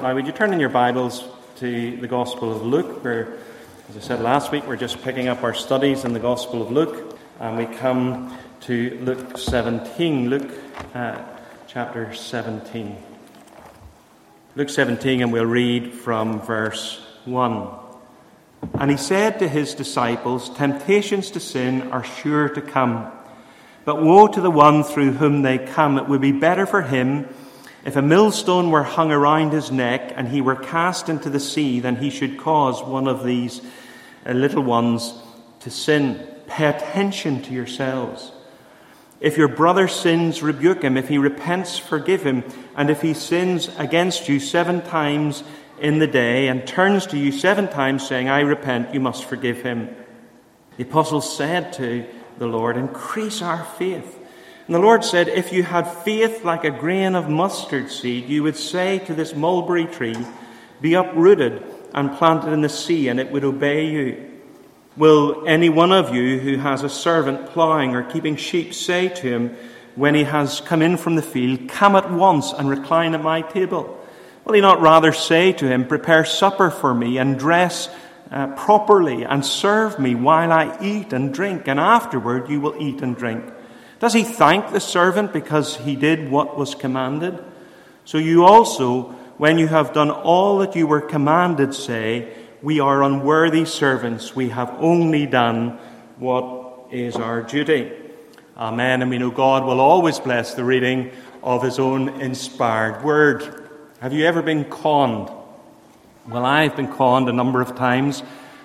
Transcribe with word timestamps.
Now, 0.00 0.14
would 0.14 0.26
you 0.26 0.32
turn 0.32 0.54
in 0.54 0.60
your 0.60 0.70
Bibles 0.70 1.28
to 1.56 1.94
the 1.98 2.08
Gospel 2.08 2.50
of 2.50 2.64
Luke, 2.64 3.04
where, 3.04 3.36
as 3.90 3.98
I 3.98 4.00
said 4.00 4.22
last 4.22 4.50
week, 4.50 4.66
we're 4.66 4.76
just 4.76 5.02
picking 5.02 5.28
up 5.28 5.42
our 5.42 5.52
studies 5.52 6.06
in 6.06 6.14
the 6.14 6.18
Gospel 6.18 6.62
of 6.62 6.72
Luke, 6.72 7.18
and 7.38 7.58
we 7.58 7.66
come 7.66 8.34
to 8.62 8.98
Luke 9.02 9.36
17. 9.36 10.30
Luke 10.30 10.50
uh, 10.94 11.22
chapter 11.66 12.14
17. 12.14 12.96
Luke 14.56 14.70
17, 14.70 15.20
and 15.20 15.34
we'll 15.34 15.44
read 15.44 15.92
from 15.92 16.40
verse 16.40 17.04
1. 17.26 17.68
And 18.80 18.90
he 18.90 18.96
said 18.96 19.38
to 19.40 19.48
his 19.48 19.74
disciples, 19.74 20.48
Temptations 20.48 21.30
to 21.32 21.40
sin 21.40 21.92
are 21.92 22.04
sure 22.04 22.48
to 22.48 22.62
come, 22.62 23.12
but 23.84 24.02
woe 24.02 24.28
to 24.28 24.40
the 24.40 24.50
one 24.50 24.82
through 24.82 25.12
whom 25.12 25.42
they 25.42 25.58
come. 25.58 25.98
It 25.98 26.08
would 26.08 26.22
be 26.22 26.32
better 26.32 26.64
for 26.64 26.80
him 26.80 27.28
if 27.84 27.96
a 27.96 28.02
millstone 28.02 28.70
were 28.70 28.82
hung 28.82 29.10
around 29.10 29.52
his 29.52 29.70
neck 29.70 30.12
and 30.14 30.28
he 30.28 30.40
were 30.40 30.56
cast 30.56 31.08
into 31.08 31.30
the 31.30 31.40
sea, 31.40 31.80
then 31.80 31.96
he 31.96 32.10
should 32.10 32.38
cause 32.38 32.82
one 32.82 33.08
of 33.08 33.24
these 33.24 33.62
uh, 34.26 34.32
little 34.32 34.62
ones 34.62 35.14
to 35.60 35.70
sin. 35.70 36.26
Pay 36.46 36.66
attention 36.66 37.42
to 37.42 37.54
yourselves. 37.54 38.32
If 39.20 39.36
your 39.36 39.48
brother 39.48 39.88
sins, 39.88 40.42
rebuke 40.42 40.82
him. 40.82 40.96
If 40.96 41.08
he 41.08 41.18
repents, 41.18 41.78
forgive 41.78 42.22
him. 42.22 42.44
And 42.76 42.90
if 42.90 43.02
he 43.02 43.14
sins 43.14 43.70
against 43.78 44.28
you 44.28 44.40
seven 44.40 44.82
times 44.82 45.42
in 45.78 45.98
the 45.98 46.06
day 46.06 46.48
and 46.48 46.66
turns 46.66 47.06
to 47.06 47.18
you 47.18 47.32
seven 47.32 47.68
times 47.68 48.06
saying, 48.06 48.28
I 48.28 48.40
repent, 48.40 48.94
you 48.94 49.00
must 49.00 49.24
forgive 49.24 49.62
him. 49.62 49.94
The 50.76 50.84
apostles 50.84 51.36
said 51.36 51.72
to 51.74 52.06
the 52.38 52.46
Lord, 52.46 52.76
Increase 52.76 53.42
our 53.42 53.64
faith. 53.64 54.18
And 54.70 54.76
the 54.76 54.86
Lord 54.86 55.04
said, 55.04 55.26
If 55.26 55.52
you 55.52 55.64
had 55.64 55.82
faith 55.82 56.44
like 56.44 56.62
a 56.62 56.70
grain 56.70 57.16
of 57.16 57.28
mustard 57.28 57.90
seed, 57.90 58.28
you 58.28 58.44
would 58.44 58.56
say 58.56 59.00
to 59.00 59.14
this 59.14 59.34
mulberry 59.34 59.86
tree, 59.86 60.14
Be 60.80 60.94
uprooted 60.94 61.64
and 61.92 62.16
planted 62.16 62.52
in 62.52 62.60
the 62.60 62.68
sea, 62.68 63.08
and 63.08 63.18
it 63.18 63.32
would 63.32 63.42
obey 63.42 63.88
you. 63.88 64.30
Will 64.96 65.42
any 65.44 65.68
one 65.68 65.90
of 65.90 66.14
you 66.14 66.38
who 66.38 66.58
has 66.58 66.84
a 66.84 66.88
servant 66.88 67.48
ploughing 67.48 67.96
or 67.96 68.04
keeping 68.04 68.36
sheep 68.36 68.72
say 68.72 69.08
to 69.08 69.22
him, 69.22 69.56
when 69.96 70.14
he 70.14 70.22
has 70.22 70.60
come 70.60 70.82
in 70.82 70.96
from 70.96 71.16
the 71.16 71.22
field, 71.22 71.68
Come 71.68 71.96
at 71.96 72.08
once 72.08 72.52
and 72.52 72.70
recline 72.70 73.16
at 73.16 73.24
my 73.24 73.42
table? 73.42 73.98
Will 74.44 74.54
he 74.54 74.60
not 74.60 74.80
rather 74.80 75.12
say 75.12 75.52
to 75.54 75.66
him, 75.66 75.84
Prepare 75.84 76.24
supper 76.24 76.70
for 76.70 76.94
me 76.94 77.18
and 77.18 77.36
dress 77.40 77.88
uh, 78.30 78.46
properly 78.54 79.24
and 79.24 79.44
serve 79.44 79.98
me 79.98 80.14
while 80.14 80.52
I 80.52 80.78
eat 80.80 81.12
and 81.12 81.34
drink, 81.34 81.66
and 81.66 81.80
afterward 81.80 82.48
you 82.48 82.60
will 82.60 82.80
eat 82.80 83.02
and 83.02 83.16
drink? 83.16 83.52
Does 84.00 84.14
he 84.14 84.24
thank 84.24 84.72
the 84.72 84.80
servant 84.80 85.30
because 85.30 85.76
he 85.76 85.94
did 85.94 86.30
what 86.30 86.56
was 86.56 86.74
commanded? 86.74 87.38
So 88.06 88.16
you 88.16 88.46
also, 88.46 89.02
when 89.36 89.58
you 89.58 89.68
have 89.68 89.92
done 89.92 90.10
all 90.10 90.58
that 90.58 90.74
you 90.74 90.86
were 90.86 91.02
commanded, 91.02 91.74
say, 91.74 92.32
We 92.62 92.80
are 92.80 93.02
unworthy 93.02 93.66
servants. 93.66 94.34
We 94.34 94.48
have 94.48 94.70
only 94.80 95.26
done 95.26 95.78
what 96.16 96.86
is 96.90 97.16
our 97.16 97.42
duty. 97.42 97.92
Amen. 98.56 99.02
And 99.02 99.10
we 99.10 99.18
know 99.18 99.30
God 99.30 99.64
will 99.64 99.80
always 99.80 100.18
bless 100.18 100.54
the 100.54 100.64
reading 100.64 101.10
of 101.42 101.62
his 101.62 101.78
own 101.78 102.08
inspired 102.22 103.04
word. 103.04 103.68
Have 104.00 104.14
you 104.14 104.24
ever 104.24 104.40
been 104.40 104.64
conned? 104.64 105.30
Well, 106.26 106.46
I've 106.46 106.74
been 106.74 106.90
conned 106.90 107.28
a 107.28 107.34
number 107.34 107.60
of 107.60 107.76
times, 107.76 108.22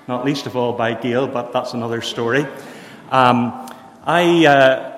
not 0.08 0.24
least 0.24 0.46
of 0.46 0.56
all 0.56 0.72
by 0.72 0.94
Gail, 0.94 1.28
but 1.28 1.52
that's 1.52 1.74
another 1.74 2.02
story. 2.02 2.48
Um, 3.12 3.70
I. 4.06 4.46
Uh, 4.46 4.95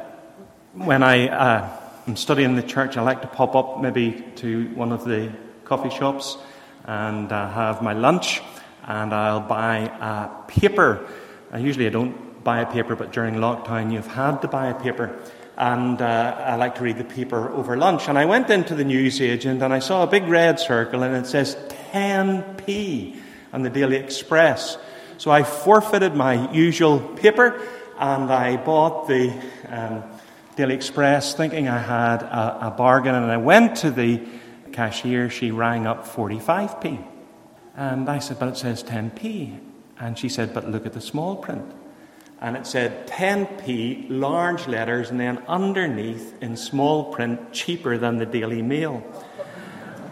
when 0.77 1.01
I 1.01 1.27
uh, 1.27 1.69
am 2.07 2.15
studying 2.15 2.51
in 2.51 2.55
the 2.55 2.63
church, 2.63 2.97
I 2.97 3.01
like 3.01 3.21
to 3.21 3.27
pop 3.27 3.55
up 3.55 3.81
maybe 3.81 4.23
to 4.37 4.67
one 4.75 4.91
of 4.91 5.05
the 5.05 5.31
coffee 5.65 5.89
shops 5.89 6.37
and 6.85 7.31
uh, 7.31 7.49
have 7.49 7.81
my 7.81 7.93
lunch, 7.93 8.41
and 8.83 9.13
I'll 9.13 9.41
buy 9.41 9.77
a 9.79 10.47
paper. 10.47 11.05
Uh, 11.53 11.57
usually 11.57 11.87
I 11.87 11.89
don't 11.89 12.43
buy 12.43 12.61
a 12.61 12.71
paper, 12.71 12.95
but 12.95 13.11
during 13.11 13.35
lockdown 13.35 13.91
you've 13.91 14.07
had 14.07 14.41
to 14.43 14.47
buy 14.47 14.67
a 14.67 14.79
paper. 14.79 15.19
And 15.57 15.99
uh, 15.99 16.35
I 16.39 16.55
like 16.55 16.75
to 16.75 16.83
read 16.83 16.99
the 16.99 17.03
paper 17.03 17.49
over 17.49 17.75
lunch. 17.75 18.07
And 18.07 18.17
I 18.17 18.25
went 18.25 18.49
into 18.51 18.75
the 18.75 18.85
newsagent 18.85 19.63
and 19.63 19.73
I 19.73 19.79
saw 19.79 20.03
a 20.03 20.07
big 20.07 20.25
red 20.25 20.59
circle 20.59 21.01
and 21.01 21.15
it 21.15 21.27
says 21.27 21.57
10p 21.91 23.19
on 23.51 23.63
the 23.63 23.71
Daily 23.71 23.95
Express. 23.95 24.77
So 25.17 25.31
I 25.31 25.41
forfeited 25.41 26.13
my 26.13 26.51
usual 26.53 26.99
paper 26.99 27.59
and 27.97 28.31
I 28.31 28.57
bought 28.57 29.07
the 29.07 29.33
um, 29.67 30.03
Daily 30.57 30.73
Express 30.73 31.35
thinking 31.35 31.67
I 31.67 31.77
had 31.77 32.23
a, 32.23 32.69
a 32.69 32.71
bargain, 32.71 33.13
and 33.13 33.31
I 33.31 33.37
went 33.37 33.77
to 33.77 33.91
the 33.91 34.23
cashier. 34.71 35.29
She 35.29 35.51
rang 35.51 35.85
up 35.85 36.07
45p. 36.07 37.05
And 37.75 38.09
I 38.09 38.17
said, 38.17 38.39
But 38.39 38.49
it 38.49 38.57
says 38.57 38.83
10p. 38.83 39.59
And 39.99 40.17
she 40.17 40.29
said, 40.29 40.55
But 40.55 40.67
look 40.67 40.87
at 40.87 40.93
the 40.93 41.01
small 41.01 41.35
print. 41.35 41.71
And 42.41 42.57
it 42.57 42.65
said 42.65 43.05
10p, 43.05 44.07
large 44.09 44.67
letters, 44.67 45.11
and 45.11 45.19
then 45.19 45.43
underneath 45.47 46.33
in 46.41 46.57
small 46.57 47.13
print, 47.13 47.53
cheaper 47.53 47.99
than 47.99 48.17
the 48.17 48.25
Daily 48.25 48.63
Mail. 48.63 49.03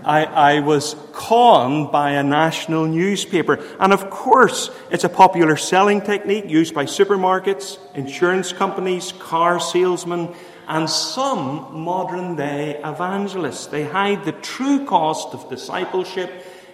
I, 0.06 0.26
I, 0.26 0.60
was 0.60 0.96
conned 1.14 1.92
by 1.92 2.12
a 2.12 2.22
national 2.24 2.86
newspaper. 2.86 3.60
And 3.80 3.92
of 3.92 4.12
course, 4.12 4.70
it's 4.92 5.04
a 5.04 5.10
popular 5.10 5.58
selling 5.58 6.02
technique 6.02 6.48
used 6.48 6.76
by 6.76 6.86
supermarkets, 6.86 7.80
insurance 7.96 8.54
companies, 8.54 9.14
car 9.14 9.60
salesmen, 9.60 10.36
and 10.68 10.88
some 10.88 11.80
modern 11.80 12.36
day 12.36 12.80
evangelists. 12.84 13.66
They 13.66 13.84
hide 13.84 14.26
the 14.26 14.32
true 14.32 14.86
cost 14.86 15.34
of 15.34 15.50
discipleship 15.50 16.32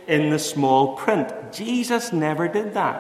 in 0.08 0.30
the 0.30 0.40
small 0.40 0.98
print. 0.98 1.54
Jesus 1.54 2.12
never 2.12 2.50
did 2.50 2.74
that. 2.74 3.00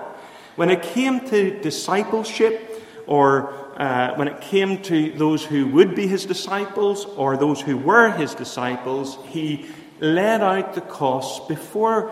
When 0.56 0.69
it 0.69 0.81
came 0.81 1.28
to 1.28 1.59
discipleship, 1.59 2.81
or 3.06 3.53
uh, 3.78 4.16
when 4.16 4.30
it 4.30 4.40
came 4.42 4.81
to 4.84 5.12
those 5.12 5.44
who 5.44 5.68
would 5.68 5.96
be 5.96 6.08
his 6.08 6.25
disciples, 6.25 7.06
or 7.06 7.36
those 7.36 7.59
who 7.59 7.78
were 7.78 8.12
his 8.12 8.34
disciples, 8.34 9.18
he 9.28 9.66
laid 10.01 10.41
out 10.41 10.73
the 10.73 10.81
costs 10.81 11.47
before, 11.47 12.12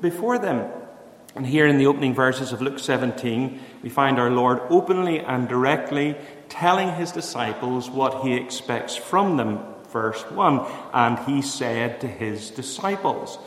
before 0.00 0.38
them. 0.38 0.70
And 1.34 1.46
here 1.46 1.66
in 1.66 1.78
the 1.78 1.86
opening 1.86 2.14
verses 2.14 2.52
of 2.52 2.60
Luke 2.60 2.78
17, 2.78 3.58
we 3.82 3.88
find 3.88 4.18
our 4.18 4.30
Lord 4.30 4.60
openly 4.68 5.18
and 5.18 5.48
directly 5.48 6.14
telling 6.50 6.94
his 6.94 7.10
disciples 7.10 7.88
what 7.88 8.22
he 8.22 8.34
expects 8.34 8.94
from 8.94 9.38
them. 9.38 9.60
Verse 9.90 10.22
1 10.30 10.60
And 10.92 11.18
he 11.20 11.40
said 11.40 12.02
to 12.02 12.06
his 12.06 12.50
disciples. 12.50 13.38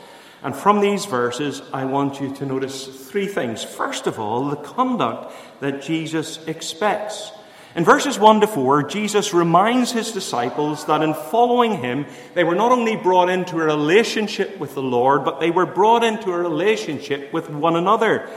And 0.42 0.54
from 0.54 0.80
these 0.80 1.06
verses, 1.06 1.62
I 1.72 1.84
want 1.84 2.20
you 2.20 2.34
to 2.36 2.46
notice 2.46 2.86
three 3.08 3.26
things. 3.26 3.64
First 3.64 4.06
of 4.06 4.18
all, 4.18 4.48
the 4.50 4.56
conduct 4.56 5.32
that 5.60 5.82
Jesus 5.82 6.44
expects. 6.46 7.30
In 7.76 7.84
verses 7.84 8.18
1 8.18 8.40
to 8.40 8.46
4, 8.46 8.84
Jesus 8.84 9.34
reminds 9.34 9.92
his 9.92 10.10
disciples 10.10 10.86
that 10.86 11.02
in 11.02 11.12
following 11.12 11.76
him, 11.76 12.06
they 12.32 12.42
were 12.42 12.54
not 12.54 12.72
only 12.72 12.96
brought 12.96 13.28
into 13.28 13.60
a 13.60 13.64
relationship 13.64 14.58
with 14.58 14.74
the 14.74 14.82
Lord, 14.82 15.26
but 15.26 15.40
they 15.40 15.50
were 15.50 15.66
brought 15.66 16.02
into 16.02 16.32
a 16.32 16.38
relationship 16.38 17.34
with 17.34 17.50
one 17.50 17.76
another. 17.76 18.30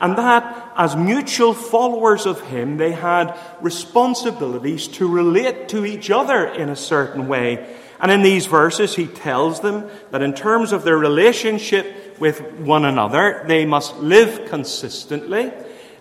And 0.00 0.16
that, 0.16 0.72
as 0.76 0.94
mutual 0.94 1.54
followers 1.54 2.24
of 2.24 2.40
him, 2.42 2.76
they 2.76 2.92
had 2.92 3.36
responsibilities 3.60 4.86
to 4.88 5.08
relate 5.08 5.68
to 5.70 5.84
each 5.84 6.08
other 6.08 6.46
in 6.46 6.68
a 6.68 6.76
certain 6.76 7.26
way. 7.26 7.76
And 7.98 8.12
in 8.12 8.22
these 8.22 8.46
verses, 8.46 8.94
he 8.94 9.08
tells 9.08 9.58
them 9.58 9.90
that 10.12 10.22
in 10.22 10.34
terms 10.34 10.70
of 10.70 10.84
their 10.84 10.98
relationship 10.98 12.20
with 12.20 12.40
one 12.60 12.84
another, 12.84 13.42
they 13.48 13.66
must 13.66 13.96
live 13.96 14.48
consistently 14.48 15.50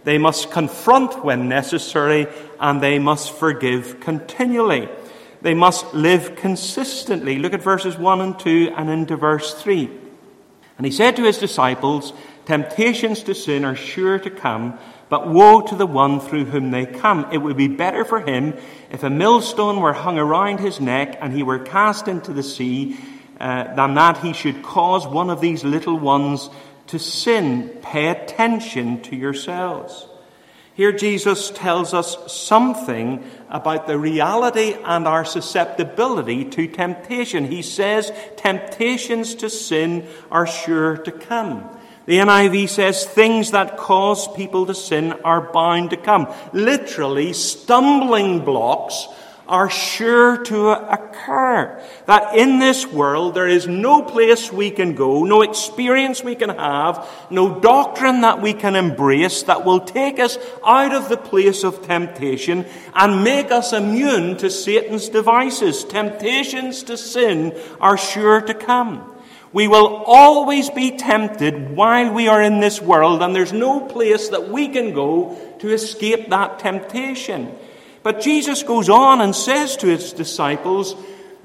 they 0.03 0.17
must 0.17 0.51
confront 0.51 1.23
when 1.23 1.47
necessary, 1.47 2.27
and 2.59 2.81
they 2.81 2.99
must 2.99 3.31
forgive 3.31 3.99
continually. 3.99 4.89
They 5.41 5.53
must 5.53 5.93
live 5.93 6.35
consistently. 6.35 7.37
Look 7.37 7.53
at 7.53 7.61
verses 7.61 7.97
1 7.97 8.21
and 8.21 8.39
2 8.39 8.73
and 8.75 8.89
into 8.89 9.17
verse 9.17 9.53
3. 9.53 9.89
And 10.77 10.85
he 10.85 10.91
said 10.91 11.15
to 11.17 11.23
his 11.23 11.37
disciples, 11.37 12.13
Temptations 12.45 13.23
to 13.23 13.35
sin 13.35 13.63
are 13.63 13.75
sure 13.75 14.19
to 14.19 14.29
come, 14.29 14.77
but 15.09 15.27
woe 15.27 15.61
to 15.61 15.75
the 15.75 15.85
one 15.85 16.19
through 16.19 16.45
whom 16.45 16.71
they 16.71 16.85
come. 16.85 17.27
It 17.31 17.37
would 17.37 17.55
be 17.55 17.67
better 17.67 18.03
for 18.03 18.19
him 18.19 18.53
if 18.89 19.03
a 19.03 19.09
millstone 19.09 19.79
were 19.79 19.93
hung 19.93 20.17
around 20.17 20.59
his 20.59 20.79
neck 20.79 21.17
and 21.21 21.33
he 21.33 21.43
were 21.43 21.59
cast 21.59 22.07
into 22.07 22.33
the 22.33 22.43
sea, 22.43 22.97
uh, 23.39 23.73
than 23.75 23.93
that 23.95 24.17
he 24.17 24.33
should 24.33 24.63
cause 24.63 25.05
one 25.05 25.29
of 25.29 25.41
these 25.41 25.63
little 25.63 25.99
ones 25.99 26.49
to 26.87 26.99
sin, 26.99 27.69
pay 27.81 28.09
attention 28.09 29.01
to 29.03 29.15
yourselves. 29.15 30.07
Here, 30.75 30.91
Jesus 30.91 31.51
tells 31.51 31.93
us 31.93 32.33
something 32.33 33.23
about 33.47 33.85
the 33.85 33.97
reality 33.97 34.75
and 34.83 35.07
our 35.07 35.23
susceptibility 35.23 36.45
to 36.45 36.67
temptation. 36.67 37.45
He 37.45 37.61
says 37.61 38.11
temptations 38.37 39.35
to 39.35 39.51
sin 39.51 40.07
are 40.31 40.47
sure 40.47 40.97
to 40.97 41.11
come. 41.11 41.69
The 42.05 42.17
NIV 42.17 42.69
says 42.69 43.05
things 43.05 43.51
that 43.51 43.77
cause 43.77 44.27
people 44.33 44.65
to 44.65 44.73
sin 44.73 45.13
are 45.23 45.53
bound 45.53 45.91
to 45.91 45.97
come. 45.97 46.27
Literally, 46.51 47.33
stumbling 47.33 48.43
blocks 48.43 49.07
are 49.47 49.69
sure 49.69 50.43
to 50.45 50.69
occur. 50.69 51.81
That 52.05 52.35
in 52.35 52.59
this 52.59 52.85
world 52.85 53.35
there 53.35 53.47
is 53.47 53.67
no 53.67 54.01
place 54.01 54.51
we 54.51 54.71
can 54.71 54.95
go, 54.95 55.23
no 55.23 55.41
experience 55.41 56.23
we 56.23 56.35
can 56.35 56.49
have, 56.49 57.07
no 57.29 57.59
doctrine 57.59 58.21
that 58.21 58.41
we 58.41 58.53
can 58.53 58.75
embrace 58.75 59.43
that 59.43 59.65
will 59.65 59.81
take 59.81 60.19
us 60.19 60.37
out 60.65 60.93
of 60.93 61.09
the 61.09 61.17
place 61.17 61.63
of 61.63 61.85
temptation 61.85 62.65
and 62.93 63.23
make 63.23 63.51
us 63.51 63.73
immune 63.73 64.37
to 64.37 64.49
Satan's 64.49 65.09
devices. 65.09 65.83
Temptations 65.83 66.83
to 66.83 66.97
sin 66.97 67.57
are 67.81 67.97
sure 67.97 68.41
to 68.41 68.53
come. 68.53 69.09
We 69.51 69.67
will 69.67 70.03
always 70.07 70.71
be 70.71 70.97
tempted 70.97 71.75
while 71.75 72.11
we 72.11 72.27
are 72.27 72.41
in 72.41 72.59
this 72.59 72.81
world, 72.81 73.21
and 73.21 73.35
there's 73.35 73.53
no 73.53 73.81
place 73.81 74.29
that 74.29 74.49
we 74.49 74.67
can 74.67 74.93
go 74.93 75.37
to 75.59 75.71
escape 75.71 76.29
that 76.29 76.57
temptation. 76.57 77.55
But 78.03 78.19
Jesus 78.19 78.63
goes 78.63 78.89
on 78.89 79.21
and 79.21 79.33
says 79.33 79.77
to 79.77 79.87
his 79.87 80.11
disciples, 80.11 80.95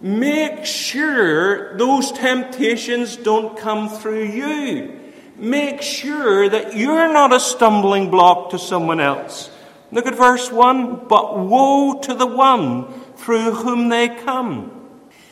Make 0.00 0.66
sure 0.66 1.76
those 1.76 2.12
temptations 2.12 3.16
don't 3.16 3.56
come 3.56 3.88
through 3.88 4.24
you. 4.26 5.00
Make 5.36 5.82
sure 5.82 6.48
that 6.48 6.76
you're 6.76 7.12
not 7.12 7.32
a 7.32 7.40
stumbling 7.40 8.10
block 8.10 8.50
to 8.50 8.58
someone 8.58 9.00
else. 9.00 9.50
Look 9.92 10.06
at 10.06 10.16
verse 10.16 10.50
1 10.50 11.06
But 11.08 11.38
woe 11.38 12.00
to 12.00 12.14
the 12.14 12.26
one 12.26 12.92
through 13.16 13.52
whom 13.52 13.88
they 13.88 14.08
come. 14.08 14.72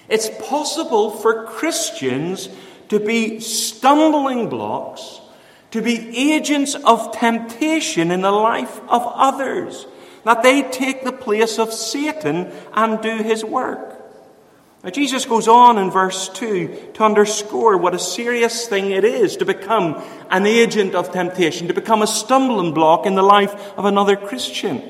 It's 0.08 0.30
possible 0.48 1.10
for 1.10 1.46
Christians 1.46 2.48
to 2.88 3.00
be 3.00 3.40
stumbling 3.40 4.48
blocks, 4.48 5.20
to 5.72 5.82
be 5.82 6.16
agents 6.16 6.76
of 6.76 7.12
temptation 7.12 8.12
in 8.12 8.20
the 8.20 8.30
life 8.30 8.80
of 8.88 9.02
others 9.04 9.86
that 10.26 10.42
they 10.42 10.60
take 10.60 11.04
the 11.04 11.12
place 11.12 11.56
of 11.56 11.72
Satan 11.72 12.50
and 12.74 13.00
do 13.00 13.22
his 13.22 13.44
work. 13.44 13.92
Now, 14.82 14.90
Jesus 14.90 15.24
goes 15.24 15.46
on 15.46 15.78
in 15.78 15.88
verse 15.88 16.28
2 16.30 16.90
to 16.94 17.04
underscore 17.04 17.78
what 17.78 17.94
a 17.94 17.98
serious 18.00 18.66
thing 18.66 18.90
it 18.90 19.04
is 19.04 19.36
to 19.36 19.44
become 19.44 20.02
an 20.28 20.44
agent 20.44 20.96
of 20.96 21.12
temptation, 21.12 21.68
to 21.68 21.74
become 21.74 22.02
a 22.02 22.08
stumbling 22.08 22.74
block 22.74 23.06
in 23.06 23.14
the 23.14 23.22
life 23.22 23.54
of 23.78 23.84
another 23.84 24.16
Christian. 24.16 24.82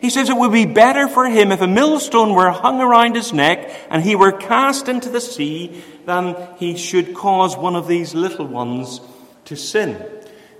He 0.00 0.10
says 0.10 0.30
it 0.30 0.36
would 0.36 0.52
be 0.52 0.64
better 0.64 1.08
for 1.08 1.28
him 1.28 1.50
if 1.50 1.60
a 1.60 1.66
millstone 1.66 2.32
were 2.32 2.50
hung 2.50 2.80
around 2.80 3.16
his 3.16 3.32
neck 3.32 3.74
and 3.90 4.00
he 4.00 4.14
were 4.14 4.30
cast 4.30 4.88
into 4.88 5.08
the 5.08 5.20
sea 5.20 5.82
than 6.06 6.36
he 6.58 6.76
should 6.76 7.14
cause 7.14 7.56
one 7.56 7.74
of 7.74 7.88
these 7.88 8.14
little 8.14 8.46
ones 8.46 9.00
to 9.46 9.56
sin. 9.56 10.00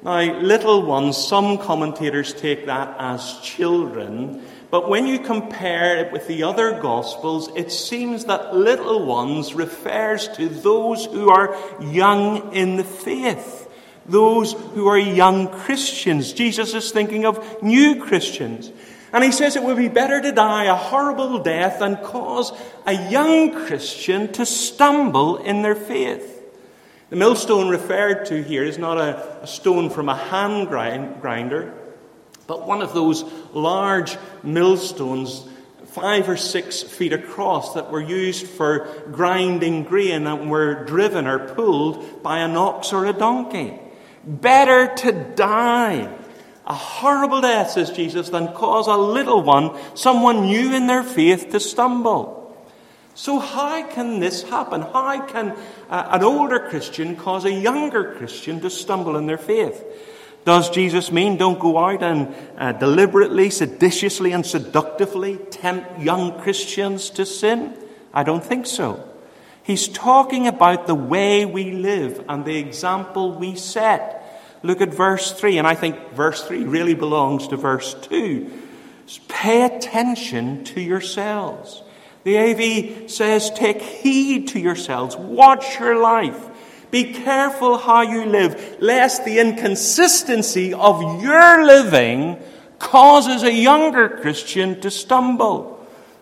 Now, 0.05 0.21
little 0.21 0.83
ones, 0.83 1.17
some 1.17 1.57
commentators 1.57 2.35
take 2.35 2.67
that 2.67 2.95
as 2.99 3.41
children, 3.41 4.43
but 4.71 4.87
when 4.87 5.07
you 5.07 5.19
compare 5.19 6.05
it 6.05 6.13
with 6.13 6.27
the 6.27 6.43
other 6.43 6.79
Gospels, 6.79 7.49
it 7.57 7.73
seems 7.73 8.27
that 8.27 8.55
little 8.55 9.07
ones 9.07 9.55
refers 9.55 10.29
to 10.37 10.49
those 10.49 11.07
who 11.07 11.31
are 11.31 11.57
young 11.81 12.53
in 12.53 12.77
the 12.77 12.85
faith, 12.85 13.67
those 14.05 14.53
who 14.53 14.89
are 14.89 14.99
young 14.99 15.49
Christians. 15.49 16.35
Jesus 16.35 16.75
is 16.75 16.91
thinking 16.91 17.25
of 17.25 17.63
new 17.63 18.05
Christians. 18.05 18.73
And 19.11 19.25
he 19.25 19.33
says 19.33 19.57
it 19.57 19.63
would 19.63 19.77
be 19.77 19.89
better 19.89 20.21
to 20.21 20.33
die 20.33 20.65
a 20.65 20.75
horrible 20.75 21.39
death 21.39 21.79
than 21.79 21.97
cause 21.97 22.53
a 22.85 23.11
young 23.11 23.53
Christian 23.53 24.33
to 24.33 24.45
stumble 24.45 25.37
in 25.37 25.63
their 25.63 25.77
faith. 25.77 26.34
The 27.15 27.21
millstone 27.21 27.69
referred 27.69 28.27
to 28.27 28.43
here 28.43 28.65
is 28.65 28.77
not 28.77 28.99
a, 28.99 29.43
a 29.43 29.47
stone 29.47 29.89
from 29.89 30.09
a 30.09 30.17
hand 30.17 30.67
grind, 30.67 31.21
grinder, 31.21 31.73
but 32.49 32.67
one 32.67 32.83
of 32.83 32.93
those 32.93 33.23
large 33.53 34.19
millstones, 34.43 35.47
five 35.85 36.29
or 36.29 36.37
six 36.37 36.83
feet 36.83 37.13
across, 37.13 37.75
that 37.75 37.93
were 37.93 38.01
used 38.01 38.49
for 38.49 38.89
grinding 39.13 39.85
grain 39.85 40.27
and 40.27 40.51
were 40.51 40.85
driven 40.87 41.29
or 41.29 41.55
pulled 41.55 42.25
by 42.25 42.39
an 42.39 42.57
ox 42.57 42.93
or 42.93 43.07
a 43.07 43.13
donkey. 43.13 43.79
Better 44.25 44.93
to 44.97 45.13
die 45.13 46.13
a 46.67 46.75
horrible 46.75 47.43
death, 47.43 47.71
says 47.71 47.93
Jesus, 47.93 48.31
than 48.31 48.49
cause 48.55 48.89
a 48.89 48.97
little 48.97 49.41
one, 49.41 49.79
someone 49.95 50.47
new 50.47 50.75
in 50.75 50.89
their 50.89 51.05
faith, 51.05 51.51
to 51.53 51.61
stumble. 51.61 52.44
So, 53.15 53.39
how 53.39 53.87
can 53.87 54.19
this 54.19 54.43
happen? 54.43 54.83
How 54.83 55.25
can 55.27 55.51
uh, 55.89 56.09
an 56.11 56.25
older 56.25 56.59
Christian 56.69 57.15
cause 57.15 57.45
a 57.45 57.53
younger 57.53 58.15
Christian 58.15 58.61
to 58.61 58.71
stumble 58.71 59.17
in 59.17 59.27
their 59.27 59.39
faith? 59.39 59.85
Does 60.45 60.69
Jesus 60.69 61.13
mean 61.13 61.37
don't 61.37 61.59
go 61.59 61.79
out 61.79 62.03
and 62.03 62.35
uh, 62.59 62.73
deliberately, 62.73 63.51
seditiously, 63.51 64.33
and 64.33 64.45
seductively 64.45 65.37
tempt 65.37 66.01
young 66.01 66.41
Christians 66.41 67.09
to 67.11 67.25
sin? 67.25 67.75
I 68.13 68.25
don't 68.25 68.45
think 68.45 68.67
so. 68.67 69.09
He's 69.63 69.89
talking 69.89 70.47
about 70.47 70.87
the 70.87 70.95
way 70.95 71.47
we 71.47 71.71
live 71.71 72.23
and 72.29 72.45
the 72.45 72.57
example 72.57 73.33
we 73.33 73.55
set. 73.55 74.21
Look 74.63 74.81
at 74.81 74.93
verse 74.93 75.33
3, 75.33 75.59
and 75.59 75.67
I 75.67 75.75
think 75.75 76.13
verse 76.13 76.43
3 76.43 76.65
really 76.65 76.95
belongs 76.95 77.49
to 77.49 77.57
verse 77.57 77.95
2. 77.95 78.51
Pay 79.29 79.63
attention 79.63 80.65
to 80.65 80.81
yourselves. 80.81 81.84
The 82.25 82.39
AV 82.39 83.11
says, 83.11 83.51
Take 83.51 83.81
heed 83.81 84.49
to 84.49 84.59
yourselves, 84.59 85.17
watch 85.17 85.79
your 85.79 86.01
life. 86.01 86.51
Be 86.91 87.13
careful 87.13 87.79
how 87.79 88.03
you 88.03 88.25
live, 88.25 88.77
lest 88.81 89.25
the 89.25 89.39
inconsistency 89.39 90.73
of 90.73 91.23
your 91.23 91.65
living 91.65 92.39
causes 92.79 93.43
a 93.43 93.53
younger 93.53 94.09
Christian 94.09 94.81
to 94.81 94.91
stumble. 94.91 95.74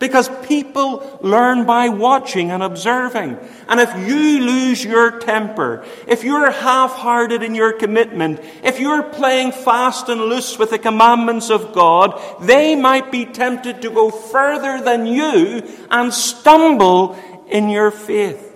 Because 0.03 0.27
people 0.45 1.17
learn 1.21 1.63
by 1.63 1.87
watching 1.87 2.51
and 2.51 2.61
observing. 2.61 3.37
And 3.69 3.79
if 3.79 3.89
you 4.05 4.41
lose 4.41 4.83
your 4.83 5.17
temper, 5.19 5.85
if 6.09 6.25
you're 6.25 6.51
half 6.51 6.91
hearted 6.91 7.41
in 7.41 7.55
your 7.55 7.71
commitment, 7.71 8.41
if 8.65 8.81
you're 8.81 9.03
playing 9.03 9.53
fast 9.53 10.09
and 10.09 10.19
loose 10.19 10.59
with 10.59 10.71
the 10.71 10.77
commandments 10.77 11.49
of 11.49 11.71
God, 11.71 12.21
they 12.41 12.75
might 12.75 13.13
be 13.13 13.25
tempted 13.25 13.81
to 13.83 13.91
go 13.91 14.11
further 14.11 14.83
than 14.83 15.05
you 15.05 15.63
and 15.89 16.13
stumble 16.13 17.17
in 17.47 17.69
your 17.69 17.89
faith. 17.89 18.53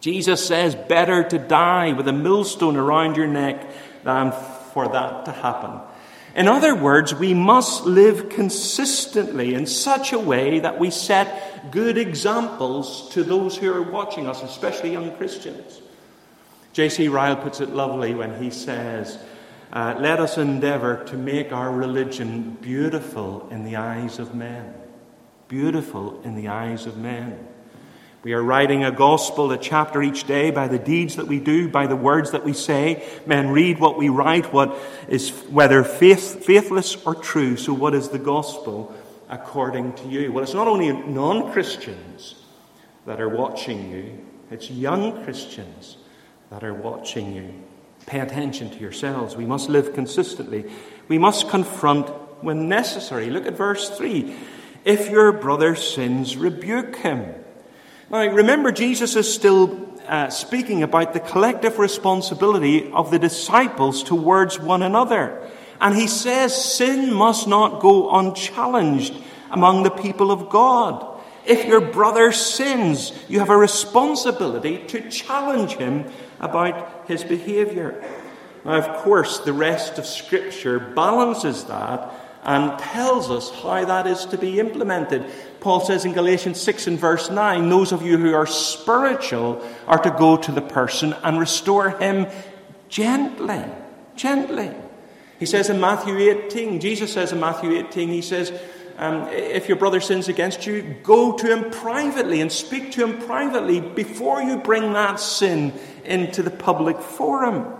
Jesus 0.00 0.46
says, 0.46 0.74
better 0.74 1.24
to 1.26 1.38
die 1.38 1.94
with 1.94 2.06
a 2.06 2.12
millstone 2.12 2.76
around 2.76 3.16
your 3.16 3.28
neck 3.28 3.66
than 4.02 4.30
for 4.74 4.88
that 4.88 5.24
to 5.24 5.32
happen. 5.32 5.80
In 6.34 6.48
other 6.48 6.74
words, 6.74 7.14
we 7.14 7.32
must 7.32 7.84
live 7.84 8.28
consistently 8.28 9.54
in 9.54 9.66
such 9.66 10.12
a 10.12 10.18
way 10.18 10.58
that 10.58 10.80
we 10.80 10.90
set 10.90 11.70
good 11.70 11.96
examples 11.96 13.08
to 13.10 13.22
those 13.22 13.56
who 13.56 13.72
are 13.72 13.82
watching 13.82 14.26
us, 14.26 14.42
especially 14.42 14.92
young 14.92 15.16
Christians. 15.16 15.80
J.C. 16.72 17.06
Ryle 17.06 17.36
puts 17.36 17.60
it 17.60 17.70
lovely 17.70 18.14
when 18.14 18.42
he 18.42 18.50
says, 18.50 19.16
uh, 19.72 19.94
Let 20.00 20.18
us 20.18 20.36
endeavor 20.36 21.04
to 21.04 21.16
make 21.16 21.52
our 21.52 21.70
religion 21.70 22.58
beautiful 22.60 23.48
in 23.50 23.64
the 23.64 23.76
eyes 23.76 24.18
of 24.18 24.34
men. 24.34 24.74
Beautiful 25.46 26.20
in 26.22 26.34
the 26.34 26.48
eyes 26.48 26.86
of 26.86 26.96
men. 26.96 27.46
We 28.24 28.32
are 28.32 28.42
writing 28.42 28.84
a 28.84 28.90
gospel, 28.90 29.52
a 29.52 29.58
chapter 29.58 30.02
each 30.02 30.24
day 30.24 30.50
by 30.50 30.66
the 30.66 30.78
deeds 30.78 31.16
that 31.16 31.26
we 31.26 31.40
do, 31.40 31.68
by 31.68 31.86
the 31.86 31.94
words 31.94 32.30
that 32.30 32.42
we 32.42 32.54
say. 32.54 33.06
Men 33.26 33.50
read 33.50 33.78
what 33.78 33.98
we 33.98 34.08
write, 34.08 34.50
what 34.50 34.78
is 35.08 35.28
whether 35.50 35.84
faith, 35.84 36.42
faithless 36.42 36.96
or 37.04 37.14
true. 37.14 37.58
So, 37.58 37.74
what 37.74 37.94
is 37.94 38.08
the 38.08 38.18
gospel 38.18 38.94
according 39.28 39.92
to 39.96 40.08
you? 40.08 40.32
Well, 40.32 40.42
it's 40.42 40.54
not 40.54 40.68
only 40.68 40.90
non 40.90 41.52
Christians 41.52 42.36
that 43.04 43.20
are 43.20 43.28
watching 43.28 43.90
you, 43.90 44.26
it's 44.50 44.70
young 44.70 45.22
Christians 45.24 45.98
that 46.48 46.64
are 46.64 46.72
watching 46.72 47.34
you. 47.34 47.52
Pay 48.06 48.20
attention 48.20 48.70
to 48.70 48.78
yourselves. 48.78 49.36
We 49.36 49.44
must 49.44 49.68
live 49.68 49.92
consistently. 49.92 50.64
We 51.08 51.18
must 51.18 51.50
confront 51.50 52.08
when 52.42 52.70
necessary. 52.70 53.28
Look 53.28 53.44
at 53.44 53.54
verse 53.54 53.90
3. 53.90 54.34
If 54.86 55.10
your 55.10 55.30
brother 55.32 55.74
sins, 55.74 56.38
rebuke 56.38 56.96
him. 56.96 57.43
Now, 58.10 58.26
remember, 58.26 58.70
Jesus 58.70 59.16
is 59.16 59.32
still 59.32 59.88
uh, 60.06 60.28
speaking 60.28 60.82
about 60.82 61.12
the 61.14 61.20
collective 61.20 61.78
responsibility 61.78 62.90
of 62.92 63.10
the 63.10 63.18
disciples 63.18 64.02
towards 64.02 64.60
one 64.60 64.82
another. 64.82 65.50
And 65.80 65.96
he 65.96 66.06
says 66.06 66.74
sin 66.74 67.12
must 67.12 67.48
not 67.48 67.80
go 67.80 68.10
unchallenged 68.10 69.14
among 69.50 69.82
the 69.82 69.90
people 69.90 70.30
of 70.30 70.50
God. 70.50 71.10
If 71.46 71.66
your 71.66 71.80
brother 71.80 72.32
sins, 72.32 73.12
you 73.28 73.38
have 73.38 73.50
a 73.50 73.56
responsibility 73.56 74.78
to 74.88 75.10
challenge 75.10 75.72
him 75.72 76.06
about 76.40 77.06
his 77.06 77.24
behavior. 77.24 78.02
Now, 78.64 78.72
of 78.72 79.02
course, 79.02 79.40
the 79.40 79.52
rest 79.52 79.98
of 79.98 80.06
Scripture 80.06 80.78
balances 80.78 81.64
that 81.64 82.12
and 82.44 82.78
tells 82.78 83.30
us 83.30 83.50
how 83.50 83.84
that 83.84 84.06
is 84.06 84.26
to 84.26 84.38
be 84.38 84.60
implemented. 84.60 85.24
Paul 85.64 85.80
says 85.80 86.04
in 86.04 86.12
Galatians 86.12 86.60
6 86.60 86.88
and 86.88 86.98
verse 86.98 87.30
9, 87.30 87.70
those 87.70 87.90
of 87.90 88.02
you 88.02 88.18
who 88.18 88.34
are 88.34 88.46
spiritual 88.46 89.66
are 89.86 89.96
to 89.96 90.10
go 90.10 90.36
to 90.36 90.52
the 90.52 90.60
person 90.60 91.14
and 91.24 91.40
restore 91.40 91.88
him 91.88 92.26
gently. 92.90 93.64
Gently. 94.14 94.72
He 95.38 95.46
says 95.46 95.70
in 95.70 95.80
Matthew 95.80 96.18
18, 96.18 96.80
Jesus 96.80 97.14
says 97.14 97.32
in 97.32 97.40
Matthew 97.40 97.72
18, 97.72 98.10
he 98.10 98.20
says, 98.20 98.52
um, 98.98 99.26
if 99.28 99.66
your 99.66 99.78
brother 99.78 100.02
sins 100.02 100.28
against 100.28 100.66
you, 100.66 100.82
go 101.02 101.34
to 101.38 101.50
him 101.50 101.70
privately 101.70 102.42
and 102.42 102.52
speak 102.52 102.92
to 102.92 103.06
him 103.06 103.22
privately 103.22 103.80
before 103.80 104.42
you 104.42 104.58
bring 104.58 104.92
that 104.92 105.18
sin 105.18 105.72
into 106.04 106.42
the 106.42 106.50
public 106.50 107.00
forum. 107.00 107.72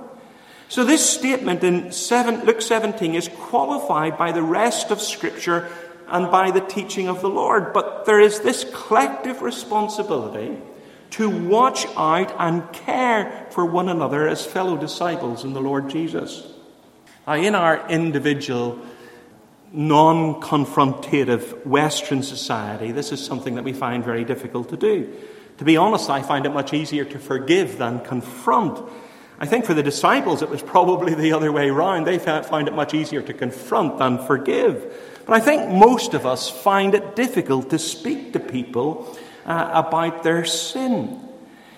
So, 0.70 0.84
this 0.84 1.08
statement 1.08 1.62
in 1.62 1.92
7, 1.92 2.46
Luke 2.46 2.62
17 2.62 3.14
is 3.14 3.28
qualified 3.28 4.16
by 4.16 4.32
the 4.32 4.42
rest 4.42 4.90
of 4.90 5.02
Scripture 5.02 5.70
and 6.08 6.30
by 6.30 6.50
the 6.50 6.60
teaching 6.60 7.08
of 7.08 7.20
the 7.20 7.28
Lord. 7.28 7.72
But 7.72 8.04
there 8.04 8.20
is 8.20 8.40
this 8.40 8.64
collective 8.72 9.42
responsibility 9.42 10.58
to 11.10 11.30
watch 11.30 11.86
out 11.96 12.34
and 12.38 12.70
care 12.72 13.46
for 13.50 13.64
one 13.64 13.88
another 13.88 14.26
as 14.26 14.44
fellow 14.44 14.76
disciples 14.76 15.44
in 15.44 15.52
the 15.52 15.60
Lord 15.60 15.88
Jesus. 15.88 16.44
Now, 17.26 17.34
in 17.34 17.54
our 17.54 17.88
individual, 17.88 18.78
non 19.72 20.40
confrontative 20.40 21.64
Western 21.66 22.22
society, 22.22 22.92
this 22.92 23.12
is 23.12 23.24
something 23.24 23.54
that 23.54 23.64
we 23.64 23.72
find 23.72 24.04
very 24.04 24.24
difficult 24.24 24.70
to 24.70 24.76
do. 24.76 25.12
To 25.58 25.64
be 25.64 25.76
honest, 25.76 26.10
I 26.10 26.22
find 26.22 26.46
it 26.46 26.50
much 26.50 26.74
easier 26.74 27.04
to 27.04 27.18
forgive 27.18 27.78
than 27.78 28.00
confront. 28.00 28.82
I 29.38 29.46
think 29.46 29.64
for 29.64 29.74
the 29.74 29.82
disciples, 29.82 30.42
it 30.42 30.48
was 30.48 30.62
probably 30.62 31.14
the 31.14 31.32
other 31.32 31.52
way 31.52 31.68
around. 31.68 32.06
They 32.06 32.18
found 32.18 32.68
it 32.68 32.74
much 32.74 32.94
easier 32.94 33.22
to 33.22 33.32
confront 33.32 33.98
than 33.98 34.18
forgive. 34.18 34.92
But 35.26 35.34
I 35.34 35.40
think 35.40 35.70
most 35.70 36.14
of 36.14 36.26
us 36.26 36.50
find 36.50 36.94
it 36.94 37.16
difficult 37.16 37.70
to 37.70 37.78
speak 37.78 38.32
to 38.34 38.40
people 38.40 39.16
uh, 39.46 39.70
about 39.72 40.22
their 40.22 40.44
sin. 40.44 41.20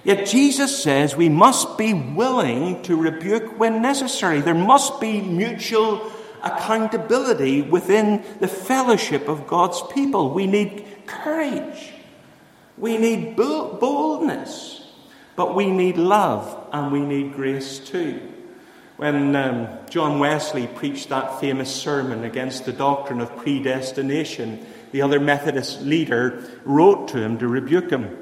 Yet 0.03 0.27
Jesus 0.27 0.83
says 0.83 1.17
we 1.17 1.29
must 1.29 1.79
be 1.79 1.93
willing 1.93 2.83
to 2.83 2.97
rebuke 2.97 3.59
when 3.59 3.83
necessary. 3.83 4.41
There 4.41 4.55
must 4.55 5.01
be 5.01 5.21
mutual 5.21 6.13
accountability 6.43 7.63
within 7.63 8.25
the 8.41 8.49
fellowship 8.49 9.29
of 9.29 9.47
God's 9.47 9.83
people. 9.93 10.33
We 10.33 10.47
need 10.47 10.87
courage. 11.07 11.93
We 12.79 12.99
need 12.99 13.37
boldness. 13.37 14.87
But 15.35 15.55
we 15.55 15.71
need 15.71 15.99
love 15.99 16.69
and 16.73 16.93
we 16.93 17.01
need 17.01 17.35
grace 17.35 17.79
too. 17.79 18.36
When 18.97 19.37
um, 19.37 19.69
John 19.91 20.21
Wesley 20.21 20.67
preached 20.67 21.11
that 21.11 21.39
famous 21.39 21.75
sermon 21.75 22.25
against 22.25 22.65
the 22.65 22.73
doctrine 22.73 23.21
of 23.21 23.37
predestination, 23.37 24.65
the 24.91 25.03
other 25.03 25.21
Methodist 25.21 25.83
leader 25.83 26.43
wrote 26.65 27.09
to 27.09 27.19
him 27.19 27.37
to 27.39 27.47
rebuke 27.47 27.91
him. 27.91 28.17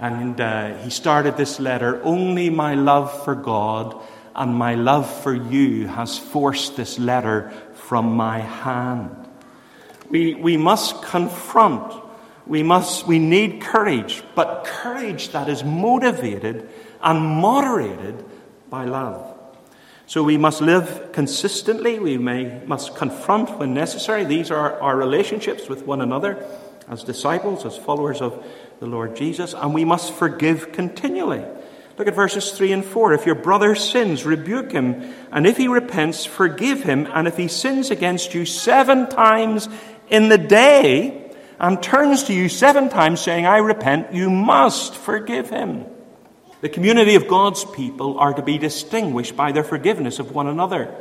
And 0.00 0.40
uh, 0.40 0.78
he 0.78 0.90
started 0.90 1.36
this 1.36 1.60
letter 1.60 2.02
Only 2.02 2.50
my 2.50 2.74
love 2.74 3.24
for 3.24 3.36
God 3.36 3.96
and 4.34 4.52
my 4.52 4.74
love 4.74 5.08
for 5.22 5.32
you 5.32 5.86
has 5.86 6.18
forced 6.18 6.76
this 6.76 6.98
letter 6.98 7.52
from 7.74 8.16
my 8.16 8.40
hand. 8.40 9.28
We, 10.10 10.34
we 10.34 10.56
must 10.56 11.02
confront. 11.02 11.94
We, 12.48 12.64
must, 12.64 13.06
we 13.06 13.20
need 13.20 13.62
courage, 13.62 14.24
but 14.34 14.64
courage 14.64 15.28
that 15.28 15.48
is 15.48 15.62
motivated 15.62 16.68
and 17.00 17.20
moderated 17.20 18.24
by 18.68 18.86
love. 18.86 19.33
So 20.06 20.22
we 20.22 20.36
must 20.36 20.60
live 20.60 21.10
consistently. 21.12 21.98
We 21.98 22.18
may, 22.18 22.62
must 22.66 22.94
confront 22.94 23.58
when 23.58 23.72
necessary. 23.72 24.24
These 24.24 24.50
are 24.50 24.80
our 24.80 24.96
relationships 24.96 25.68
with 25.68 25.86
one 25.86 26.00
another 26.00 26.46
as 26.88 27.02
disciples, 27.02 27.64
as 27.64 27.76
followers 27.76 28.20
of 28.20 28.44
the 28.80 28.86
Lord 28.86 29.16
Jesus, 29.16 29.54
and 29.54 29.72
we 29.72 29.84
must 29.84 30.12
forgive 30.12 30.72
continually. 30.72 31.42
Look 31.96 32.08
at 32.08 32.14
verses 32.14 32.50
3 32.52 32.72
and 32.72 32.84
4. 32.84 33.12
If 33.14 33.24
your 33.24 33.36
brother 33.36 33.74
sins, 33.74 34.26
rebuke 34.26 34.72
him, 34.72 35.14
and 35.30 35.46
if 35.46 35.56
he 35.56 35.68
repents, 35.68 36.24
forgive 36.24 36.82
him, 36.82 37.08
and 37.14 37.26
if 37.28 37.36
he 37.36 37.48
sins 37.48 37.90
against 37.90 38.34
you 38.34 38.44
seven 38.44 39.08
times 39.08 39.68
in 40.10 40.28
the 40.28 40.38
day, 40.38 41.32
and 41.58 41.82
turns 41.82 42.24
to 42.24 42.34
you 42.34 42.48
seven 42.48 42.88
times 42.88 43.20
saying, 43.20 43.46
I 43.46 43.58
repent, 43.58 44.12
you 44.12 44.28
must 44.28 44.96
forgive 44.96 45.50
him. 45.50 45.86
The 46.64 46.70
community 46.70 47.14
of 47.14 47.28
God's 47.28 47.62
people 47.62 48.18
are 48.18 48.32
to 48.32 48.40
be 48.40 48.56
distinguished 48.56 49.36
by 49.36 49.52
their 49.52 49.62
forgiveness 49.62 50.18
of 50.18 50.34
one 50.34 50.46
another. 50.46 50.96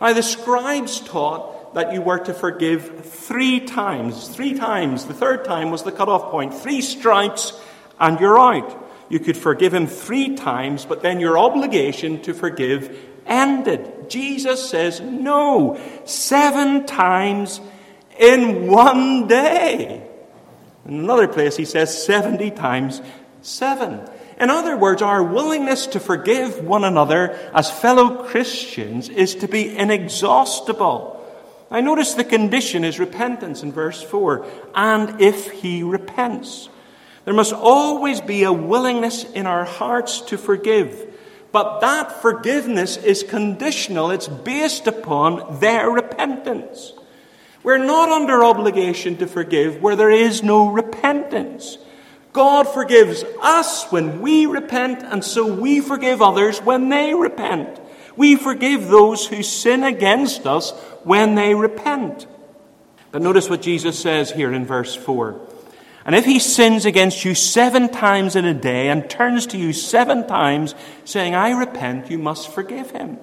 Now, 0.00 0.12
the 0.12 0.22
scribes 0.22 1.00
taught 1.00 1.74
that 1.74 1.92
you 1.92 2.00
were 2.00 2.20
to 2.20 2.32
forgive 2.32 3.04
three 3.04 3.58
times. 3.58 4.28
Three 4.28 4.54
times. 4.54 5.06
The 5.06 5.14
third 5.14 5.44
time 5.44 5.72
was 5.72 5.82
the 5.82 5.90
cutoff 5.90 6.30
point. 6.30 6.54
Three 6.54 6.80
strikes 6.82 7.52
and 7.98 8.20
you're 8.20 8.38
out. 8.38 8.88
You 9.08 9.18
could 9.18 9.36
forgive 9.36 9.74
him 9.74 9.88
three 9.88 10.36
times, 10.36 10.84
but 10.84 11.02
then 11.02 11.18
your 11.18 11.36
obligation 11.36 12.22
to 12.22 12.32
forgive 12.32 12.96
ended. 13.26 14.08
Jesus 14.08 14.70
says, 14.70 15.00
no, 15.00 15.80
seven 16.04 16.86
times 16.86 17.60
in 18.20 18.68
one 18.68 19.26
day. 19.26 20.08
In 20.86 21.00
another 21.00 21.26
place, 21.26 21.56
he 21.56 21.64
says 21.64 22.04
70 22.04 22.52
times 22.52 23.02
seven. 23.42 24.08
In 24.40 24.50
other 24.50 24.76
words, 24.76 25.02
our 25.02 25.22
willingness 25.22 25.86
to 25.88 26.00
forgive 26.00 26.64
one 26.64 26.84
another 26.84 27.32
as 27.52 27.70
fellow 27.70 28.24
Christians 28.24 29.08
is 29.08 29.34
to 29.36 29.48
be 29.48 29.76
inexhaustible. 29.76 31.16
I 31.70 31.80
notice 31.80 32.14
the 32.14 32.24
condition 32.24 32.84
is 32.84 32.98
repentance 32.98 33.62
in 33.62 33.72
verse 33.72 34.02
4. 34.02 34.46
And 34.74 35.20
if 35.20 35.50
he 35.50 35.82
repents. 35.82 36.68
There 37.24 37.34
must 37.34 37.52
always 37.52 38.20
be 38.20 38.44
a 38.44 38.52
willingness 38.52 39.24
in 39.24 39.46
our 39.46 39.64
hearts 39.64 40.22
to 40.22 40.38
forgive. 40.38 41.06
But 41.50 41.80
that 41.80 42.22
forgiveness 42.22 42.96
is 42.96 43.22
conditional, 43.22 44.10
it's 44.10 44.28
based 44.28 44.86
upon 44.86 45.60
their 45.60 45.90
repentance. 45.90 46.92
We're 47.62 47.78
not 47.78 48.10
under 48.10 48.44
obligation 48.44 49.16
to 49.16 49.26
forgive 49.26 49.82
where 49.82 49.96
there 49.96 50.10
is 50.10 50.42
no 50.42 50.68
repentance. 50.68 51.78
God 52.32 52.68
forgives 52.68 53.24
us 53.40 53.90
when 53.90 54.20
we 54.20 54.46
repent, 54.46 55.02
and 55.02 55.24
so 55.24 55.52
we 55.52 55.80
forgive 55.80 56.20
others 56.22 56.60
when 56.60 56.88
they 56.88 57.14
repent. 57.14 57.80
We 58.16 58.36
forgive 58.36 58.88
those 58.88 59.26
who 59.26 59.42
sin 59.42 59.84
against 59.84 60.46
us 60.46 60.72
when 61.04 61.34
they 61.34 61.54
repent. 61.54 62.26
But 63.10 63.22
notice 63.22 63.48
what 63.48 63.62
Jesus 63.62 63.98
says 63.98 64.30
here 64.30 64.52
in 64.52 64.66
verse 64.66 64.94
4. 64.94 65.40
And 66.04 66.14
if 66.14 66.24
he 66.24 66.38
sins 66.38 66.84
against 66.86 67.24
you 67.24 67.34
seven 67.34 67.88
times 67.88 68.34
in 68.34 68.44
a 68.44 68.54
day 68.54 68.88
and 68.88 69.08
turns 69.08 69.46
to 69.48 69.58
you 69.58 69.72
seven 69.72 70.26
times, 70.26 70.74
saying, 71.04 71.34
I 71.34 71.50
repent, 71.50 72.10
you 72.10 72.18
must 72.18 72.48
forgive 72.48 72.90
him. 72.90 73.18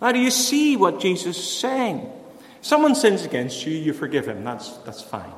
Now, 0.00 0.12
do 0.12 0.18
you 0.18 0.30
see 0.30 0.76
what 0.76 1.00
Jesus 1.00 1.38
is 1.38 1.58
saying? 1.58 2.10
Someone 2.60 2.94
sins 2.94 3.24
against 3.24 3.66
you, 3.66 3.72
you 3.72 3.92
forgive 3.92 4.26
him. 4.26 4.42
That's, 4.42 4.68
that's 4.78 5.02
fine. 5.02 5.32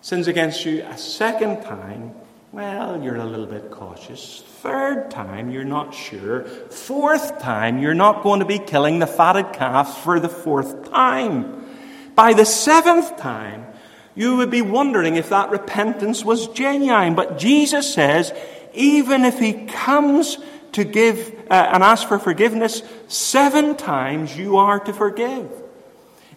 Sins 0.00 0.28
against 0.28 0.64
you 0.64 0.84
a 0.84 0.96
second 0.96 1.62
time, 1.62 2.14
well, 2.52 3.02
you're 3.02 3.16
a 3.16 3.24
little 3.24 3.46
bit 3.46 3.70
cautious. 3.70 4.42
Third 4.62 5.10
time, 5.10 5.50
you're 5.50 5.64
not 5.64 5.92
sure. 5.92 6.44
Fourth 6.44 7.40
time, 7.40 7.78
you're 7.78 7.94
not 7.94 8.22
going 8.22 8.40
to 8.40 8.46
be 8.46 8.58
killing 8.58 9.00
the 9.00 9.06
fatted 9.06 9.52
calf 9.52 10.02
for 10.02 10.18
the 10.18 10.28
fourth 10.28 10.90
time. 10.90 11.66
By 12.14 12.32
the 12.32 12.46
seventh 12.46 13.16
time, 13.18 13.66
you 14.14 14.36
would 14.36 14.50
be 14.50 14.62
wondering 14.62 15.16
if 15.16 15.28
that 15.28 15.50
repentance 15.50 16.24
was 16.24 16.48
genuine. 16.48 17.14
But 17.14 17.38
Jesus 17.38 17.92
says, 17.92 18.32
even 18.74 19.24
if 19.24 19.38
he 19.38 19.66
comes 19.66 20.38
to 20.72 20.84
give 20.84 21.34
uh, 21.50 21.70
and 21.72 21.82
ask 21.82 22.08
for 22.08 22.18
forgiveness 22.18 22.82
seven 23.08 23.76
times, 23.76 24.36
you 24.36 24.56
are 24.56 24.80
to 24.80 24.92
forgive. 24.92 25.50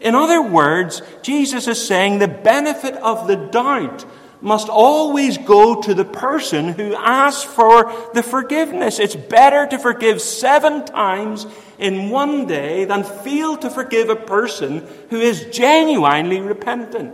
In 0.02 0.16
other 0.16 0.42
words, 0.42 1.02
Jesus 1.22 1.68
is 1.68 1.86
saying 1.86 2.20
the 2.20 2.28
benefit 2.28 2.96
of 2.96 3.28
the 3.28 3.36
doubt 3.36 4.06
must 4.42 4.68
always 4.68 5.38
go 5.38 5.80
to 5.82 5.94
the 5.94 6.06
person 6.06 6.70
who 6.70 6.96
asks 6.96 7.44
for 7.44 7.94
the 8.16 8.24
forgiveness. 8.24 9.00
It's 9.00 9.16
better 9.16 9.68
to 9.68 9.78
forgive 9.78 10.20
seven 10.20 10.84
times 10.84 11.46
in 11.78 12.10
one 12.10 12.48
day 12.48 12.86
than 12.86 13.04
fail 13.04 13.56
to 13.58 13.70
forgive 13.70 14.10
a 14.10 14.16
person 14.16 14.88
who 15.12 15.18
is 15.18 15.46
genuinely 15.46 16.40
repentant. 16.40 17.14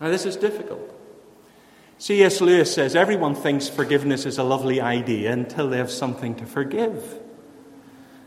Now, 0.00 0.08
this 0.08 0.24
is 0.24 0.36
difficult. 0.36 0.88
C.S. 1.98 2.40
Lewis 2.40 2.74
says 2.74 2.96
everyone 2.96 3.34
thinks 3.34 3.68
forgiveness 3.68 4.26
is 4.26 4.38
a 4.38 4.42
lovely 4.42 4.80
idea 4.80 5.30
until 5.32 5.68
they 5.68 5.76
have 5.76 5.90
something 5.90 6.34
to 6.36 6.46
forgive. 6.46 7.20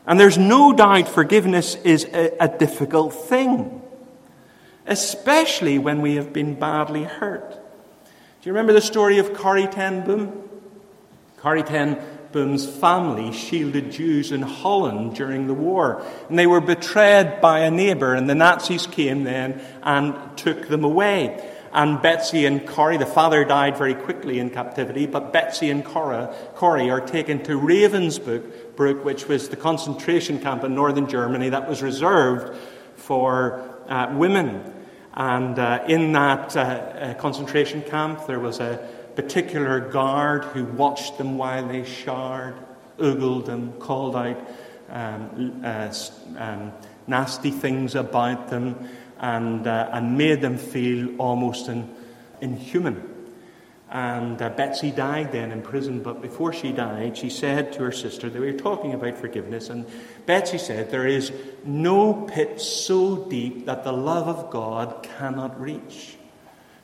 And 0.08 0.20
there's 0.20 0.38
no 0.38 0.74
doubt 0.74 1.08
forgiveness 1.08 1.76
is 1.76 2.06
a, 2.06 2.32
a 2.40 2.48
difficult 2.48 3.14
thing 3.14 3.82
especially 4.88 5.80
when 5.80 6.02
we 6.02 6.16
have 6.16 6.32
been 6.32 6.56
badly 6.56 7.04
hurt. 7.04 7.52
Do 7.52 8.50
you 8.50 8.52
remember 8.52 8.74
the 8.74 8.82
story 8.82 9.18
of 9.18 9.34
Corrie 9.34 9.68
ten 9.68 10.04
Boom? 10.06 10.44
Corrie 11.38 11.64
ten 11.64 12.00
Boom's 12.32 12.68
family 12.68 13.32
shielded 13.32 13.92
Jews 13.92 14.32
in 14.32 14.42
Holland 14.42 15.16
during 15.16 15.48
the 15.48 15.54
war, 15.54 16.06
and 16.30 16.38
they 16.38 16.48
were 16.48 16.62
betrayed 16.62 17.40
by 17.42 17.60
a 17.60 17.72
neighbour, 17.72 18.14
and 18.14 18.30
the 18.30 18.36
Nazis 18.36 18.88
came 18.88 19.24
then 19.24 19.62
and 19.82 20.16
took 20.38 20.68
them 20.68 20.84
away. 20.84 21.52
And 21.76 22.02
Betsy 22.02 22.46
and 22.46 22.66
Corrie, 22.66 22.96
the 22.96 23.06
father 23.06 23.44
died 23.44 23.78
very 23.78 23.96
quickly 23.96 24.40
in 24.40 24.50
captivity, 24.50 25.08
but 25.08 25.34
Betsy 25.34 25.70
and 25.70 25.84
Cora, 25.84 26.34
Corrie 26.56 26.90
are 26.90 27.02
taken 27.02 27.44
to 27.44 27.60
Ravensbrück, 27.60 29.04
which 29.04 29.28
was 29.28 29.50
the 29.50 29.58
concentration 29.58 30.40
camp 30.40 30.64
in 30.64 30.74
northern 30.74 31.10
Germany 31.10 31.50
that 31.50 31.68
was 31.68 31.84
reserved 31.84 32.58
for 32.96 33.78
uh, 33.90 34.08
women. 34.16 34.74
And 35.16 35.60
uh, 35.60 35.84
in 35.86 36.14
that 36.14 36.56
uh, 36.56 36.60
uh, 36.62 37.14
concentration 37.16 37.82
camp, 37.82 38.26
there 38.26 38.40
was 38.40 38.62
a 38.62 38.80
particular 39.18 39.82
guard 39.82 40.46
who 40.46 40.64
watched 40.64 41.18
them 41.18 41.38
while 41.38 41.68
they 41.68 41.84
showered, 41.84 42.56
ogled 43.00 43.48
them, 43.48 43.74
called 43.80 44.16
out 44.16 44.50
um, 44.90 45.62
uh, 45.62 45.94
um, 46.38 46.72
nasty 47.06 47.52
things 47.52 47.96
about 47.96 48.50
them, 48.50 48.88
and, 49.20 49.66
uh, 49.68 49.90
and 49.92 50.18
made 50.18 50.42
them 50.42 50.58
feel 50.58 51.16
almost 51.18 51.68
in, 51.68 51.94
inhuman. 52.42 53.12
And 53.90 54.42
uh, 54.42 54.50
Betsy 54.50 54.92
died 54.92 55.32
then 55.32 55.52
in 55.52 55.62
prison, 55.62 56.02
but 56.02 56.22
before 56.22 56.52
she 56.52 56.72
died, 56.72 57.18
she 57.18 57.30
said 57.30 57.72
to 57.74 57.84
her 57.84 57.92
sister, 57.92 58.30
they 58.30 58.40
were 58.40 58.52
talking 58.52 58.94
about 58.94 59.18
forgiveness, 59.18 59.70
and 59.70 59.86
Betsy 60.26 60.58
said, 60.58 60.92
There 60.92 61.08
is 61.08 61.32
no 61.64 62.14
pit 62.14 62.60
so 62.60 63.26
deep 63.30 63.68
that 63.68 63.84
the 63.84 63.94
love 63.94 64.28
of 64.28 64.50
God 64.50 65.08
cannot 65.18 65.60
reach. 65.62 66.18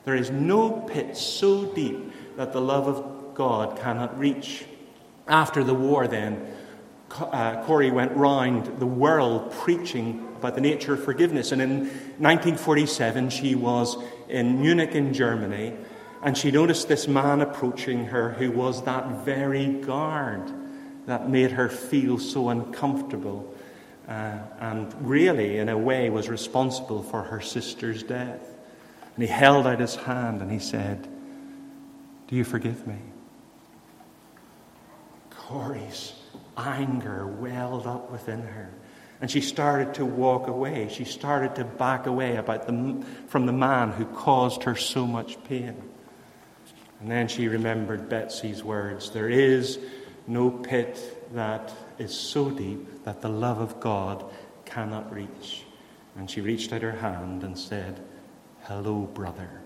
There 0.04 0.14
is 0.14 0.30
no 0.30 0.70
pit 0.70 1.16
so 1.16 1.66
deep 1.66 2.12
that 2.36 2.52
the 2.52 2.60
love 2.60 2.86
of 2.88 3.34
God 3.34 3.78
cannot 3.78 4.18
reach. 4.18 4.64
After 5.28 5.62
the 5.62 5.74
war, 5.74 6.08
then, 6.08 6.46
uh, 7.10 7.62
Corrie 7.64 7.90
went 7.90 8.12
round 8.16 8.78
the 8.78 8.86
world 8.86 9.52
preaching 9.52 10.31
about 10.42 10.56
the 10.56 10.60
nature 10.60 10.94
of 10.94 11.04
forgiveness. 11.04 11.52
And 11.52 11.62
in 11.62 11.78
1947, 12.18 13.30
she 13.30 13.54
was 13.54 13.96
in 14.28 14.60
Munich, 14.60 14.94
in 14.94 15.14
Germany, 15.14 15.74
and 16.22 16.36
she 16.36 16.50
noticed 16.50 16.88
this 16.88 17.06
man 17.06 17.40
approaching 17.40 18.06
her 18.06 18.32
who 18.32 18.50
was 18.50 18.82
that 18.84 19.24
very 19.24 19.66
guard 19.74 20.52
that 21.06 21.28
made 21.28 21.52
her 21.52 21.68
feel 21.68 22.18
so 22.18 22.48
uncomfortable 22.48 23.52
uh, 24.08 24.38
and 24.58 25.08
really, 25.08 25.58
in 25.58 25.68
a 25.68 25.78
way, 25.78 26.10
was 26.10 26.28
responsible 26.28 27.02
for 27.02 27.22
her 27.22 27.40
sister's 27.40 28.02
death. 28.02 28.42
And 29.14 29.22
he 29.22 29.28
held 29.28 29.66
out 29.66 29.78
his 29.78 29.94
hand 29.94 30.42
and 30.42 30.50
he 30.50 30.58
said, 30.58 31.08
Do 32.26 32.36
you 32.36 32.44
forgive 32.44 32.86
me? 32.86 32.98
Corrie's 35.30 36.14
anger 36.56 37.26
welled 37.26 37.86
up 37.86 38.10
within 38.10 38.42
her. 38.42 38.70
And 39.22 39.30
she 39.30 39.40
started 39.40 39.94
to 39.94 40.04
walk 40.04 40.48
away. 40.48 40.88
She 40.90 41.04
started 41.04 41.54
to 41.54 41.64
back 41.64 42.06
away 42.06 42.36
about 42.36 42.66
the, 42.66 43.06
from 43.28 43.46
the 43.46 43.52
man 43.52 43.92
who 43.92 44.04
caused 44.04 44.64
her 44.64 44.74
so 44.74 45.06
much 45.06 45.42
pain. 45.44 45.80
And 47.00 47.08
then 47.08 47.28
she 47.28 47.46
remembered 47.46 48.08
Betsy's 48.08 48.64
words 48.64 49.10
There 49.10 49.28
is 49.28 49.78
no 50.26 50.50
pit 50.50 50.98
that 51.34 51.72
is 51.98 52.12
so 52.12 52.50
deep 52.50 53.04
that 53.04 53.20
the 53.20 53.28
love 53.28 53.60
of 53.60 53.78
God 53.78 54.24
cannot 54.64 55.14
reach. 55.14 55.64
And 56.16 56.28
she 56.28 56.40
reached 56.40 56.72
out 56.72 56.82
her 56.82 56.90
hand 56.90 57.44
and 57.44 57.56
said, 57.56 58.00
Hello, 58.62 59.02
brother. 59.02 59.62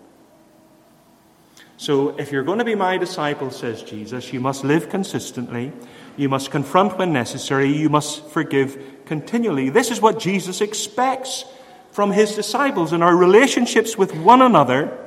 So, 1.78 2.16
if 2.16 2.32
you're 2.32 2.42
going 2.42 2.58
to 2.58 2.64
be 2.64 2.74
my 2.74 2.96
disciple, 2.96 3.50
says 3.50 3.82
Jesus, 3.82 4.32
you 4.32 4.40
must 4.40 4.64
live 4.64 4.88
consistently, 4.88 5.72
you 6.16 6.28
must 6.28 6.50
confront 6.50 6.96
when 6.96 7.12
necessary, 7.12 7.70
you 7.70 7.90
must 7.90 8.26
forgive 8.28 8.82
continually. 9.04 9.68
This 9.68 9.90
is 9.90 10.00
what 10.00 10.18
Jesus 10.18 10.62
expects 10.62 11.44
from 11.90 12.12
his 12.12 12.34
disciples 12.34 12.92
in 12.92 13.02
our 13.02 13.14
relationships 13.14 13.96
with 13.96 14.14
one 14.14 14.40
another. 14.40 14.98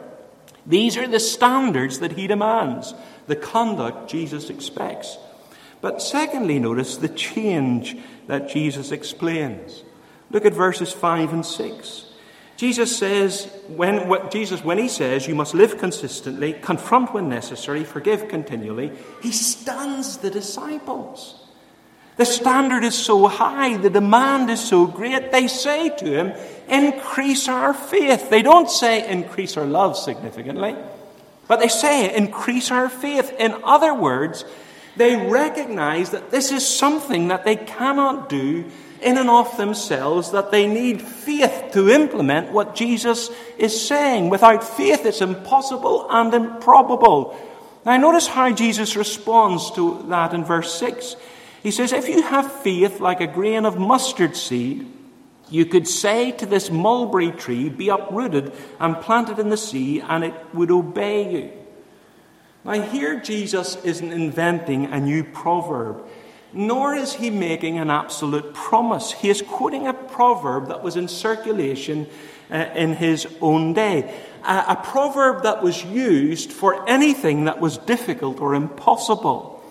These 0.65 0.97
are 0.97 1.07
the 1.07 1.19
standards 1.19 1.99
that 1.99 2.11
he 2.11 2.27
demands, 2.27 2.93
the 3.25 3.35
conduct 3.35 4.09
Jesus 4.09 4.51
expects. 4.51 5.17
But 5.81 6.01
secondly, 6.01 6.59
notice 6.59 6.97
the 6.97 7.09
change 7.09 7.95
that 8.27 8.49
Jesus 8.49 8.91
explains. 8.91 9.83
Look 10.29 10.45
at 10.45 10.53
verses 10.53 10.91
5 10.91 11.33
and 11.33 11.45
6. 11.45 12.05
Jesus 12.59 12.97
says, 12.97 13.45
when, 13.69 14.09
what, 14.09 14.31
Jesus, 14.31 14.61
when 14.61 14.77
he 14.77 14.89
says 14.89 15.25
you 15.25 15.33
must 15.33 15.53
live 15.53 15.77
consistently, 15.77 16.51
confront 16.51 17.13
when 17.13 17.29
necessary, 17.29 17.85
forgive 17.85 18.27
continually, 18.27 18.91
he 19.23 19.31
stuns 19.31 20.17
the 20.17 20.29
disciples. 20.29 21.41
The 22.17 22.25
standard 22.25 22.83
is 22.83 22.95
so 22.95 23.27
high, 23.27 23.77
the 23.77 23.89
demand 23.89 24.49
is 24.49 24.59
so 24.59 24.85
great, 24.87 25.31
they 25.31 25.47
say 25.47 25.87
to 25.99 26.05
him, 26.05 26.33
increase 26.67 27.47
our 27.47 27.73
faith. 27.73 28.29
They 28.29 28.41
don't 28.41 28.69
say 28.69 29.09
increase 29.09 29.55
our 29.55 29.65
love 29.65 29.95
significantly, 29.95 30.75
but 31.47 31.61
they 31.61 31.69
say 31.69 32.13
increase 32.13 32.71
our 32.71 32.89
faith. 32.89 33.33
In 33.39 33.55
other 33.63 33.93
words, 33.93 34.43
they 34.97 35.15
recognize 35.15 36.09
that 36.09 36.29
this 36.29 36.51
is 36.51 36.67
something 36.67 37.29
that 37.29 37.45
they 37.45 37.55
cannot 37.55 38.27
do 38.27 38.65
in 39.01 39.17
and 39.17 39.29
of 39.29 39.55
themselves, 39.57 40.31
that 40.31 40.51
they 40.51 40.67
need 40.67 41.01
faith 41.01 41.69
to 41.73 41.89
implement 41.89 42.51
what 42.51 42.75
Jesus 42.75 43.29
is 43.57 43.87
saying. 43.87 44.29
Without 44.29 44.63
faith, 44.63 45.05
it's 45.05 45.21
impossible 45.21 46.07
and 46.09 46.33
improbable. 46.33 47.37
Now, 47.85 47.97
notice 47.97 48.27
how 48.27 48.51
Jesus 48.51 48.95
responds 48.95 49.71
to 49.71 50.05
that 50.09 50.33
in 50.33 50.43
verse 50.43 50.73
6. 50.73 51.15
He 51.63 51.71
says, 51.71 51.91
If 51.91 52.07
you 52.07 52.21
have 52.21 52.51
faith 52.61 52.99
like 52.99 53.21
a 53.21 53.27
grain 53.27 53.65
of 53.65 53.77
mustard 53.77 54.35
seed, 54.35 54.87
you 55.49 55.65
could 55.65 55.87
say 55.87 56.31
to 56.33 56.45
this 56.45 56.69
mulberry 56.69 57.31
tree, 57.31 57.69
Be 57.69 57.89
uprooted 57.89 58.53
and 58.79 59.01
planted 59.01 59.39
in 59.39 59.49
the 59.49 59.57
sea, 59.57 60.01
and 60.01 60.23
it 60.23 60.33
would 60.53 60.71
obey 60.71 61.31
you. 61.33 61.51
Now, 62.65 62.81
here 62.81 63.19
Jesus 63.19 63.77
isn't 63.83 64.11
inventing 64.11 64.85
a 64.85 64.99
new 64.99 65.23
proverb, 65.23 66.05
nor 66.53 66.95
is 66.95 67.13
he 67.13 67.29
making 67.29 67.77
an 67.77 67.89
absolute 67.89 68.53
promise. 68.53 69.11
He 69.11 69.29
is 69.29 69.41
quoting 69.41 69.87
a 69.87 69.93
proverb 69.93 70.67
that 70.69 70.83
was 70.83 70.95
in 70.95 71.07
circulation 71.07 72.07
uh, 72.51 72.69
in 72.75 72.93
his 72.93 73.27
own 73.41 73.73
day, 73.73 74.13
a, 74.43 74.65
a 74.69 74.75
proverb 74.83 75.43
that 75.43 75.61
was 75.61 75.83
used 75.85 76.51
for 76.51 76.89
anything 76.89 77.45
that 77.45 77.59
was 77.59 77.77
difficult 77.77 78.39
or 78.39 78.55
impossible. 78.55 79.63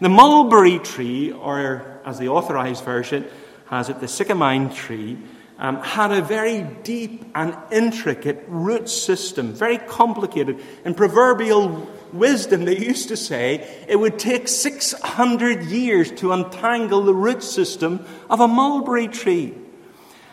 The 0.00 0.08
mulberry 0.08 0.78
tree, 0.78 1.32
or 1.32 2.00
as 2.04 2.18
the 2.18 2.28
authorized 2.28 2.84
version 2.84 3.26
has 3.66 3.88
it, 3.88 4.00
the 4.00 4.06
sycamine 4.06 4.74
tree, 4.74 5.18
um, 5.58 5.76
had 5.80 6.10
a 6.10 6.22
very 6.22 6.62
deep 6.82 7.24
and 7.34 7.56
intricate 7.70 8.44
root 8.48 8.88
system, 8.88 9.52
very 9.52 9.78
complicated. 9.78 10.60
In 10.84 10.94
proverbial 10.94 11.88
wisdom, 12.12 12.64
they 12.64 12.78
used 12.78 13.08
to 13.08 13.16
say 13.16 13.84
it 13.88 13.96
would 13.96 14.18
take 14.18 14.48
600 14.48 15.64
years 15.64 16.10
to 16.12 16.32
untangle 16.32 17.02
the 17.02 17.14
root 17.14 17.42
system 17.42 18.04
of 18.28 18.40
a 18.40 18.48
mulberry 18.48 19.08
tree. 19.08 19.54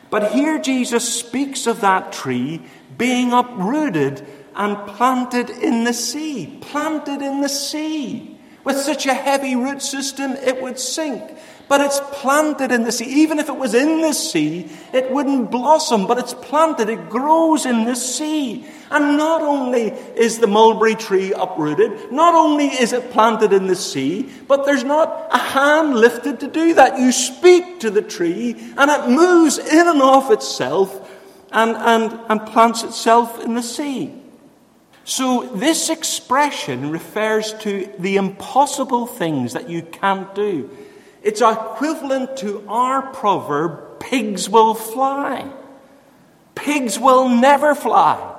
But 0.09 0.31
here 0.31 0.59
Jesus 0.59 1.07
speaks 1.07 1.67
of 1.67 1.81
that 1.81 2.11
tree 2.11 2.61
being 2.97 3.31
uprooted 3.31 4.25
and 4.55 4.77
planted 4.87 5.49
in 5.49 5.83
the 5.83 5.93
sea. 5.93 6.57
Planted 6.61 7.21
in 7.21 7.41
the 7.41 7.49
sea. 7.49 8.37
With 8.63 8.77
such 8.77 9.05
a 9.05 9.13
heavy 9.13 9.55
root 9.55 9.81
system, 9.81 10.31
it 10.31 10.61
would 10.61 10.79
sink. 10.79 11.31
But 11.69 11.81
it's 11.81 12.01
planted 12.13 12.71
in 12.71 12.83
the 12.83 12.91
sea. 12.91 13.05
Even 13.05 13.37
if 13.37 13.47
it 13.47 13.55
was 13.55 13.75
in 13.75 14.01
the 14.01 14.13
sea, 14.13 14.67
it 14.91 15.11
wouldn't 15.11 15.51
blossom, 15.51 16.07
but 16.07 16.17
it's 16.17 16.33
planted. 16.33 16.89
It 16.89 17.09
grows 17.09 17.67
in 17.67 17.85
the 17.85 17.95
sea. 17.95 18.65
And 18.89 19.17
not 19.17 19.43
only 19.43 19.91
is 19.91 20.39
the 20.39 20.47
mulberry 20.47 20.95
tree 20.95 21.31
uprooted, 21.31 22.11
not 22.11 22.33
only 22.33 22.65
is 22.65 22.91
it 22.91 23.11
planted 23.11 23.53
in 23.53 23.67
the 23.67 23.75
sea, 23.75 24.27
but 24.47 24.65
there's 24.65 24.83
not 24.83 25.27
a 25.31 25.37
hand 25.37 25.93
lifted 25.93 26.39
to 26.39 26.47
do 26.47 26.73
that. 26.73 26.97
You 26.97 27.11
speak 27.11 27.79
to 27.81 27.91
the 27.91 28.01
tree, 28.01 28.55
and 28.75 28.89
it 28.89 29.07
moves 29.07 29.59
in 29.59 29.87
and 29.87 30.01
off 30.01 30.31
itself 30.31 31.07
and, 31.51 31.75
and, 31.75 32.19
and 32.29 32.47
plants 32.47 32.81
itself 32.81 33.43
in 33.43 33.53
the 33.53 33.61
sea. 33.61 34.11
So, 35.03 35.43
this 35.55 35.89
expression 35.89 36.91
refers 36.91 37.53
to 37.59 37.91
the 37.99 38.17
impossible 38.17 39.05
things 39.05 39.53
that 39.53 39.69
you 39.69 39.83
can't 39.83 40.33
do. 40.33 40.69
It's 41.21 41.41
equivalent 41.41 42.37
to 42.37 42.63
our 42.67 43.01
proverb 43.13 43.99
pigs 43.99 44.49
will 44.49 44.73
fly. 44.73 45.51
Pigs 46.55 46.99
will 46.99 47.29
never 47.29 47.75
fly. 47.75 48.37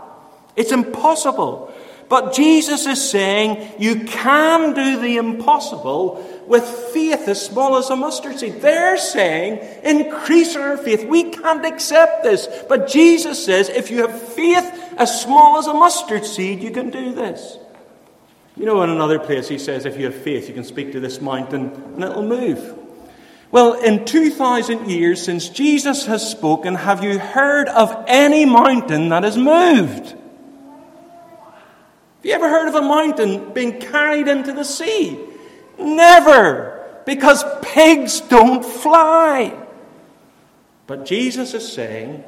It's 0.57 0.73
impossible. 0.73 1.73
But 2.09 2.35
Jesus 2.35 2.87
is 2.87 3.09
saying 3.09 3.75
you 3.79 4.05
can 4.05 4.75
do 4.75 5.01
the 5.01 5.17
impossible 5.17 6.27
with 6.49 6.65
faith 6.65 7.29
as 7.29 7.41
small 7.41 7.77
as 7.77 7.89
a 7.89 7.95
mustard 7.95 8.37
seed. 8.41 8.61
They're 8.61 8.99
saying, 8.99 9.61
increase 9.85 10.57
our 10.57 10.77
faith. 10.77 11.05
We 11.05 11.31
can't 11.31 11.65
accept 11.65 12.25
this. 12.25 12.49
But 12.69 12.89
Jesus 12.89 13.45
says, 13.45 13.69
if 13.69 13.93
you 13.93 13.99
have 13.99 14.21
faith 14.21 14.69
as 14.97 15.23
small 15.23 15.59
as 15.59 15.69
a 15.69 15.75
mustard 15.75 16.27
seed, 16.27 16.65
you 16.65 16.73
can 16.73 16.91
do 16.91 17.15
this. 17.15 17.59
You 18.61 18.67
know, 18.67 18.83
in 18.83 18.91
another 18.91 19.19
place, 19.19 19.49
he 19.49 19.57
says, 19.57 19.87
if 19.87 19.97
you 19.97 20.05
have 20.05 20.15
faith, 20.15 20.47
you 20.47 20.53
can 20.53 20.65
speak 20.65 20.93
to 20.93 21.01
this 21.01 21.19
mountain 21.19 21.73
and 21.95 22.05
it'll 22.05 22.23
move. 22.23 22.79
Well, 23.51 23.73
in 23.73 24.05
2,000 24.05 24.91
years 24.91 25.23
since 25.23 25.49
Jesus 25.49 26.05
has 26.05 26.31
spoken, 26.31 26.75
have 26.75 27.03
you 27.03 27.19
heard 27.19 27.71
of 27.71 28.05
any 28.07 28.45
mountain 28.45 29.09
that 29.09 29.23
has 29.23 29.39
moved? 29.39 30.09
Have 30.11 30.19
you 32.23 32.33
ever 32.33 32.51
heard 32.51 32.69
of 32.69 32.75
a 32.75 32.83
mountain 32.83 33.55
being 33.55 33.81
carried 33.81 34.29
into 34.29 34.53
the 34.53 34.65
sea? 34.65 35.19
Never, 35.79 36.87
because 37.07 37.43
pigs 37.63 38.21
don't 38.21 38.63
fly. 38.63 39.59
But 40.87 41.07
Jesus 41.07 41.55
is 41.55 41.73
saying, 41.73 42.25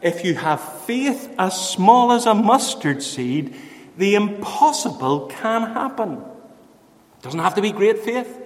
if 0.00 0.24
you 0.24 0.36
have 0.36 0.84
faith 0.84 1.28
as 1.40 1.70
small 1.70 2.12
as 2.12 2.26
a 2.26 2.34
mustard 2.34 3.02
seed, 3.02 3.56
the 3.96 4.14
impossible 4.14 5.26
can 5.26 5.62
happen. 5.62 6.14
It 6.14 7.22
doesn't 7.22 7.40
have 7.40 7.54
to 7.56 7.62
be 7.62 7.72
great 7.72 7.98
faith. 8.00 8.38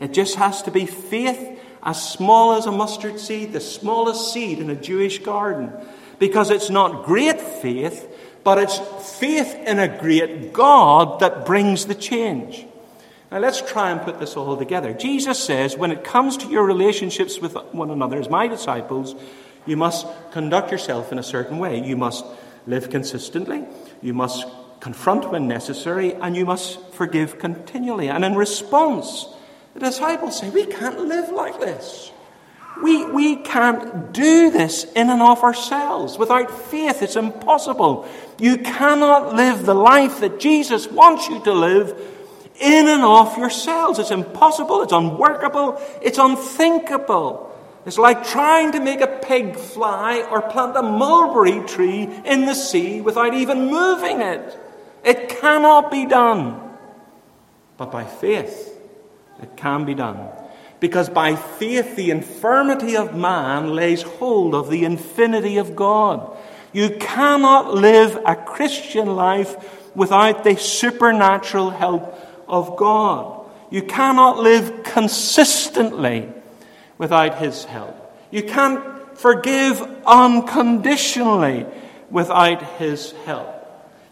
It 0.00 0.12
just 0.12 0.36
has 0.36 0.62
to 0.62 0.70
be 0.70 0.86
faith 0.86 1.60
as 1.82 2.10
small 2.10 2.54
as 2.54 2.66
a 2.66 2.72
mustard 2.72 3.20
seed, 3.20 3.52
the 3.52 3.60
smallest 3.60 4.32
seed 4.32 4.58
in 4.58 4.70
a 4.70 4.74
Jewish 4.74 5.20
garden. 5.20 5.72
Because 6.18 6.50
it's 6.50 6.70
not 6.70 7.04
great 7.04 7.40
faith, 7.40 8.08
but 8.42 8.58
it's 8.58 8.78
faith 9.18 9.54
in 9.54 9.78
a 9.78 9.88
great 10.00 10.52
God 10.52 11.20
that 11.20 11.46
brings 11.46 11.86
the 11.86 11.94
change. 11.94 12.66
Now 13.30 13.38
let's 13.38 13.60
try 13.60 13.90
and 13.90 14.00
put 14.00 14.18
this 14.18 14.36
all 14.36 14.56
together. 14.56 14.92
Jesus 14.92 15.42
says, 15.42 15.76
when 15.76 15.90
it 15.90 16.04
comes 16.04 16.36
to 16.38 16.48
your 16.48 16.64
relationships 16.64 17.38
with 17.38 17.54
one 17.72 17.90
another 17.90 18.18
as 18.18 18.28
my 18.28 18.46
disciples, 18.46 19.14
you 19.66 19.76
must 19.76 20.06
conduct 20.30 20.70
yourself 20.70 21.12
in 21.12 21.18
a 21.18 21.24
certain 21.24 21.58
way. 21.58 21.84
You 21.84 21.96
must 21.96 22.24
live 22.66 22.88
consistently. 22.88 23.64
You 24.00 24.14
must 24.14 24.46
confront 24.80 25.30
when 25.30 25.48
necessary, 25.48 26.14
and 26.14 26.36
you 26.36 26.44
must 26.44 26.80
forgive 26.92 27.38
continually. 27.38 28.08
And 28.08 28.24
in 28.24 28.34
response, 28.34 29.26
the 29.74 29.80
disciples 29.80 30.38
say, 30.38 30.50
We 30.50 30.66
can't 30.66 31.00
live 31.00 31.30
like 31.30 31.60
this. 31.60 32.12
We, 32.82 33.06
we 33.10 33.36
can't 33.36 34.12
do 34.12 34.50
this 34.50 34.84
in 34.84 35.08
and 35.08 35.22
of 35.22 35.42
ourselves. 35.42 36.18
Without 36.18 36.50
faith, 36.50 37.00
it's 37.02 37.16
impossible. 37.16 38.06
You 38.38 38.58
cannot 38.58 39.34
live 39.34 39.64
the 39.64 39.74
life 39.74 40.20
that 40.20 40.38
Jesus 40.38 40.86
wants 40.86 41.26
you 41.28 41.42
to 41.44 41.52
live 41.52 41.98
in 42.60 42.86
and 42.86 43.02
of 43.02 43.36
yourselves. 43.38 43.98
It's 43.98 44.10
impossible, 44.10 44.82
it's 44.82 44.92
unworkable, 44.92 45.80
it's 46.02 46.18
unthinkable. 46.18 47.46
It's 47.86 47.98
like 47.98 48.26
trying 48.26 48.72
to 48.72 48.80
make 48.80 49.00
a 49.00 49.06
pig 49.06 49.56
fly 49.56 50.26
or 50.30 50.42
plant 50.42 50.76
a 50.76 50.82
mulberry 50.82 51.66
tree 51.66 52.08
in 52.24 52.44
the 52.44 52.54
sea 52.54 53.00
without 53.00 53.32
even 53.32 53.70
moving 53.70 54.20
it. 54.20 54.58
It 55.06 55.28
cannot 55.28 55.92
be 55.92 56.04
done. 56.04 56.60
But 57.76 57.92
by 57.92 58.04
faith, 58.04 58.76
it 59.40 59.56
can 59.56 59.84
be 59.84 59.94
done. 59.94 60.28
Because 60.80 61.08
by 61.08 61.36
faith, 61.36 61.94
the 61.94 62.10
infirmity 62.10 62.96
of 62.96 63.14
man 63.14 63.72
lays 63.72 64.02
hold 64.02 64.54
of 64.54 64.68
the 64.68 64.84
infinity 64.84 65.58
of 65.58 65.76
God. 65.76 66.36
You 66.72 66.90
cannot 66.90 67.72
live 67.72 68.18
a 68.26 68.34
Christian 68.34 69.14
life 69.14 69.94
without 69.94 70.42
the 70.42 70.56
supernatural 70.56 71.70
help 71.70 72.14
of 72.48 72.76
God. 72.76 73.48
You 73.70 73.82
cannot 73.82 74.38
live 74.38 74.82
consistently 74.82 76.28
without 76.98 77.38
His 77.38 77.64
help. 77.64 77.94
You 78.30 78.42
can't 78.42 79.16
forgive 79.16 79.80
unconditionally 80.04 81.64
without 82.10 82.62
His 82.78 83.12
help. 83.24 83.55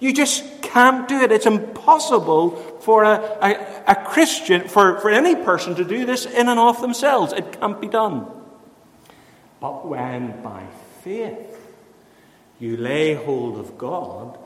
You 0.04 0.12
just 0.12 0.60
can't 0.60 1.08
do 1.08 1.22
it. 1.22 1.32
It's 1.32 1.46
impossible 1.46 2.50
for 2.80 3.04
a, 3.04 3.16
a, 3.40 3.92
a, 3.92 3.94
Christian, 4.04 4.68
for, 4.68 5.00
for 5.00 5.08
any 5.08 5.34
person 5.34 5.76
to 5.76 5.84
do 5.84 6.04
this 6.04 6.26
in 6.26 6.50
and 6.50 6.60
of 6.60 6.82
themselves. 6.82 7.32
It 7.32 7.58
can't 7.58 7.80
be 7.80 7.88
done. 7.88 8.26
But 9.60 9.86
when 9.86 10.42
by 10.42 10.66
faith 11.00 11.58
you 12.60 12.76
lay 12.76 13.14
hold 13.14 13.58
of 13.58 13.78
God, 13.78 14.38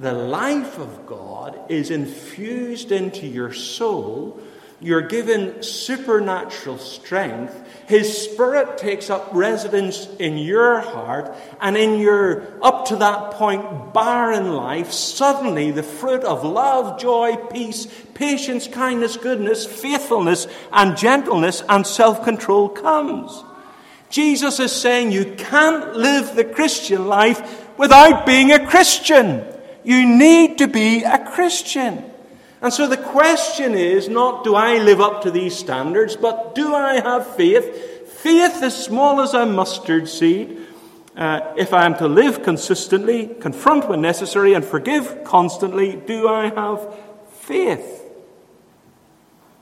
the 0.00 0.12
life 0.12 0.80
of 0.80 1.06
God 1.06 1.60
is 1.68 1.92
infused 1.92 2.90
into 2.90 3.28
your 3.28 3.52
soul. 3.52 4.40
You're 4.80 5.02
given 5.02 5.62
supernatural 5.62 6.78
strength 6.78 7.64
his 7.86 8.16
Spirit 8.16 8.78
takes 8.78 9.10
up 9.10 9.28
residence 9.32 10.08
in 10.18 10.38
your 10.38 10.80
heart, 10.80 11.34
and 11.60 11.76
in 11.76 11.98
your 11.98 12.46
up 12.62 12.86
to 12.86 12.96
that 12.96 13.32
point 13.32 13.92
barren 13.92 14.52
life, 14.52 14.90
suddenly 14.90 15.70
the 15.70 15.82
fruit 15.82 16.24
of 16.24 16.44
love, 16.44 16.98
joy, 16.98 17.36
peace, 17.36 17.86
patience, 18.14 18.66
kindness, 18.66 19.16
goodness, 19.18 19.66
faithfulness, 19.66 20.46
and 20.72 20.96
gentleness 20.96 21.62
and 21.68 21.86
self 21.86 22.24
control 22.24 22.70
comes. 22.70 23.44
Jesus 24.08 24.60
is 24.60 24.72
saying 24.72 25.12
you 25.12 25.34
can't 25.36 25.94
live 25.94 26.36
the 26.36 26.44
Christian 26.44 27.06
life 27.06 27.68
without 27.76 28.24
being 28.24 28.52
a 28.52 28.66
Christian. 28.66 29.44
You 29.82 30.06
need 30.06 30.58
to 30.58 30.68
be 30.68 31.02
a 31.02 31.18
Christian. 31.18 32.13
And 32.64 32.72
so 32.72 32.86
the 32.86 32.96
question 32.96 33.74
is 33.74 34.08
not 34.08 34.42
do 34.42 34.54
I 34.54 34.78
live 34.78 34.98
up 34.98 35.24
to 35.24 35.30
these 35.30 35.54
standards, 35.54 36.16
but 36.16 36.54
do 36.54 36.74
I 36.74 36.94
have 36.94 37.36
faith? 37.36 38.08
Faith 38.22 38.62
as 38.62 38.86
small 38.86 39.20
as 39.20 39.34
a 39.34 39.44
mustard 39.44 40.08
seed. 40.08 40.60
Uh, 41.14 41.52
if 41.58 41.74
I 41.74 41.84
am 41.84 41.94
to 41.96 42.08
live 42.08 42.42
consistently, 42.42 43.26
confront 43.38 43.86
when 43.86 44.00
necessary, 44.00 44.54
and 44.54 44.64
forgive 44.64 45.24
constantly, 45.24 45.94
do 45.94 46.26
I 46.26 46.48
have 46.48 46.88
faith? 47.32 48.02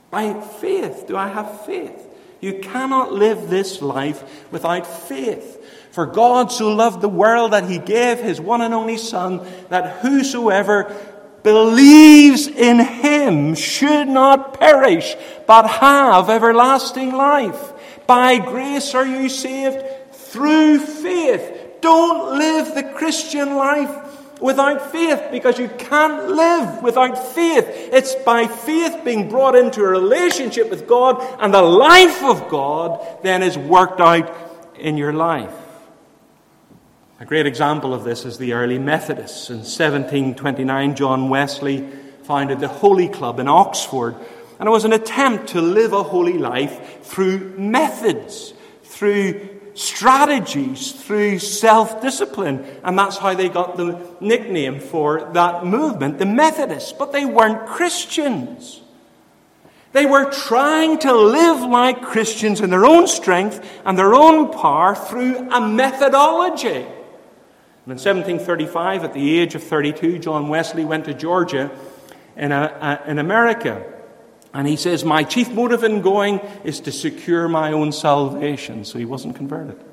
By 0.09 0.39
faith, 0.39 1.03
do 1.05 1.17
I 1.17 1.27
have 1.27 1.65
faith? 1.65 2.07
You 2.39 2.59
cannot 2.59 3.11
live 3.11 3.49
this 3.49 3.81
life 3.81 4.49
without 4.49 4.87
faith. 4.87 5.59
For 5.91 6.05
God 6.05 6.51
so 6.51 6.73
loved 6.73 7.01
the 7.01 7.09
world 7.09 7.51
that 7.51 7.69
he 7.69 7.79
gave 7.79 8.19
his 8.19 8.39
one 8.39 8.61
and 8.61 8.73
only 8.73 8.97
Son, 8.97 9.45
that 9.69 9.97
whosoever 9.97 10.95
believes 11.43 12.47
in 12.47 12.79
him 12.79 13.55
should 13.55 14.07
not 14.07 14.59
perish, 14.59 15.15
but 15.45 15.67
have 15.67 16.29
everlasting 16.29 17.11
life. 17.11 17.71
By 18.07 18.37
grace 18.39 18.95
are 18.95 19.05
you 19.05 19.29
saved 19.29 19.85
through 20.13 20.79
faith. 20.79 21.81
Don't 21.81 22.37
live 22.37 22.73
the 22.75 22.83
Christian 22.83 23.55
life 23.55 24.41
without 24.41 24.91
faith 24.91 25.21
because 25.31 25.59
you 25.59 25.69
can't 25.77 26.29
live 26.29 26.81
without 26.81 27.17
faith. 27.33 27.65
It's 27.67 28.15
by 28.15 28.47
faith 28.47 29.03
being 29.05 29.29
brought 29.29 29.55
into 29.55 29.81
a 29.81 29.87
relationship 29.87 30.69
with 30.69 30.87
God, 30.87 31.21
and 31.39 31.53
the 31.53 31.61
life 31.61 32.23
of 32.23 32.49
God 32.49 33.05
then 33.23 33.43
is 33.43 33.57
worked 33.57 34.01
out 34.01 34.33
in 34.77 34.97
your 34.97 35.13
life. 35.13 35.53
A 37.23 37.25
great 37.25 37.45
example 37.45 37.93
of 37.93 38.03
this 38.03 38.25
is 38.25 38.37
the 38.37 38.51
early 38.51 38.77
Methodists. 38.77 39.49
In 39.49 39.59
1729, 39.59 40.93
John 40.93 41.29
Wesley 41.29 41.87
founded 42.23 42.59
the 42.59 42.67
Holy 42.67 43.07
Club 43.07 43.39
in 43.39 43.47
Oxford, 43.47 44.17
and 44.59 44.67
it 44.67 44.69
was 44.69 44.83
an 44.83 44.91
attempt 44.91 45.47
to 45.51 45.61
live 45.61 45.93
a 45.93 46.03
holy 46.03 46.37
life 46.37 47.01
through 47.05 47.57
methods, 47.57 48.53
through 48.83 49.39
strategies, 49.73 50.91
through 50.91 51.39
self 51.39 52.01
discipline. 52.01 52.65
And 52.83 52.99
that's 52.99 53.15
how 53.15 53.33
they 53.33 53.47
got 53.47 53.77
the 53.77 54.05
nickname 54.19 54.81
for 54.81 55.31
that 55.31 55.65
movement, 55.65 56.19
the 56.19 56.25
Methodists. 56.25 56.91
But 56.91 57.13
they 57.13 57.23
weren't 57.23 57.69
Christians. 57.69 58.81
They 59.93 60.05
were 60.05 60.29
trying 60.29 60.99
to 60.99 61.13
live 61.13 61.61
like 61.61 62.01
Christians 62.01 62.59
in 62.59 62.69
their 62.69 62.85
own 62.85 63.07
strength 63.07 63.65
and 63.85 63.97
their 63.97 64.13
own 64.13 64.51
power 64.51 64.93
through 64.93 65.49
a 65.51 65.65
methodology. 65.65 66.85
And 67.85 67.91
in 67.91 67.97
1735, 67.97 69.03
at 69.03 69.13
the 69.13 69.39
age 69.39 69.55
of 69.55 69.63
32, 69.63 70.19
John 70.19 70.47
Wesley 70.47 70.85
went 70.85 71.05
to 71.05 71.13
Georgia 71.13 71.69
in, 72.37 72.53
a, 72.53 73.01
a, 73.05 73.09
in 73.11 73.19
America. 73.19 73.85
And 74.53 74.67
he 74.67 74.77
says, 74.77 75.03
My 75.03 75.23
chief 75.23 75.51
motive 75.51 75.83
in 75.83 76.01
going 76.01 76.39
is 76.63 76.79
to 76.81 76.91
secure 76.91 77.49
my 77.49 77.73
own 77.73 77.91
salvation. 77.91 78.85
So 78.85 78.99
he 78.99 79.05
wasn't 79.05 79.35
converted. 79.35 79.83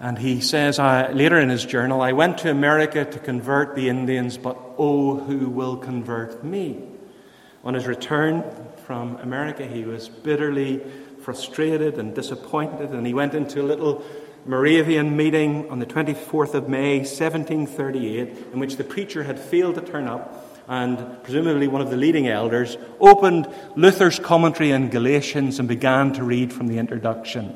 And 0.00 0.18
he 0.18 0.40
says 0.40 0.78
uh, 0.78 1.10
later 1.12 1.38
in 1.38 1.48
his 1.48 1.64
journal, 1.64 2.00
I 2.00 2.12
went 2.12 2.38
to 2.38 2.50
America 2.50 3.04
to 3.04 3.18
convert 3.18 3.74
the 3.74 3.88
Indians, 3.88 4.38
but 4.38 4.56
oh, 4.78 5.18
who 5.18 5.48
will 5.48 5.76
convert 5.76 6.42
me? 6.42 6.82
On 7.62 7.74
his 7.74 7.86
return 7.86 8.44
from 8.86 9.16
America, 9.16 9.66
he 9.66 9.84
was 9.84 10.08
bitterly 10.08 10.82
frustrated 11.22 11.98
and 11.98 12.14
disappointed, 12.14 12.90
and 12.90 13.06
he 13.06 13.14
went 13.14 13.34
into 13.34 13.62
a 13.62 13.64
little 13.64 14.04
Moravian 14.46 15.16
meeting 15.16 15.70
on 15.70 15.78
the 15.78 15.86
24th 15.86 16.52
of 16.52 16.68
May, 16.68 16.98
1738, 16.98 18.52
in 18.52 18.60
which 18.60 18.76
the 18.76 18.84
preacher 18.84 19.22
had 19.22 19.38
failed 19.38 19.76
to 19.76 19.80
turn 19.80 20.06
up, 20.06 20.62
and 20.68 21.22
presumably 21.22 21.66
one 21.66 21.80
of 21.80 21.90
the 21.90 21.96
leading 21.96 22.28
elders 22.28 22.76
opened 23.00 23.48
Luther's 23.74 24.18
commentary 24.18 24.70
on 24.72 24.90
Galatians 24.90 25.58
and 25.58 25.66
began 25.66 26.12
to 26.12 26.24
read 26.24 26.52
from 26.52 26.66
the 26.66 26.76
introduction. 26.76 27.54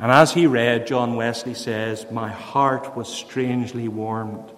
And 0.00 0.10
as 0.10 0.32
he 0.32 0.48
read, 0.48 0.88
John 0.88 1.14
Wesley 1.14 1.54
says, 1.54 2.06
My 2.10 2.30
heart 2.30 2.96
was 2.96 3.08
strangely 3.08 3.86
warmed. 3.86 4.50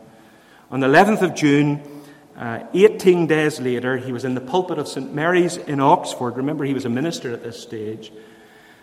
On 0.71 0.81
the 0.81 0.87
11th 0.87 1.21
of 1.21 1.35
June, 1.35 1.83
uh, 2.37 2.65
18 2.73 3.27
days 3.27 3.61
later, 3.61 3.99
he 3.99 4.13
was 4.13 4.25
in 4.25 4.35
the 4.35 4.41
pulpit 4.41 4.79
of 4.79 4.89
St. 4.89 5.13
Mary's 5.13 5.59
in 5.59 5.79
Oxford. 5.79 6.39
Remember, 6.39 6.65
he 6.65 6.75
was 6.75 6.87
a 6.87 6.91
minister 6.91 7.33
at 7.35 7.43
this 7.43 7.61
stage 7.61 8.13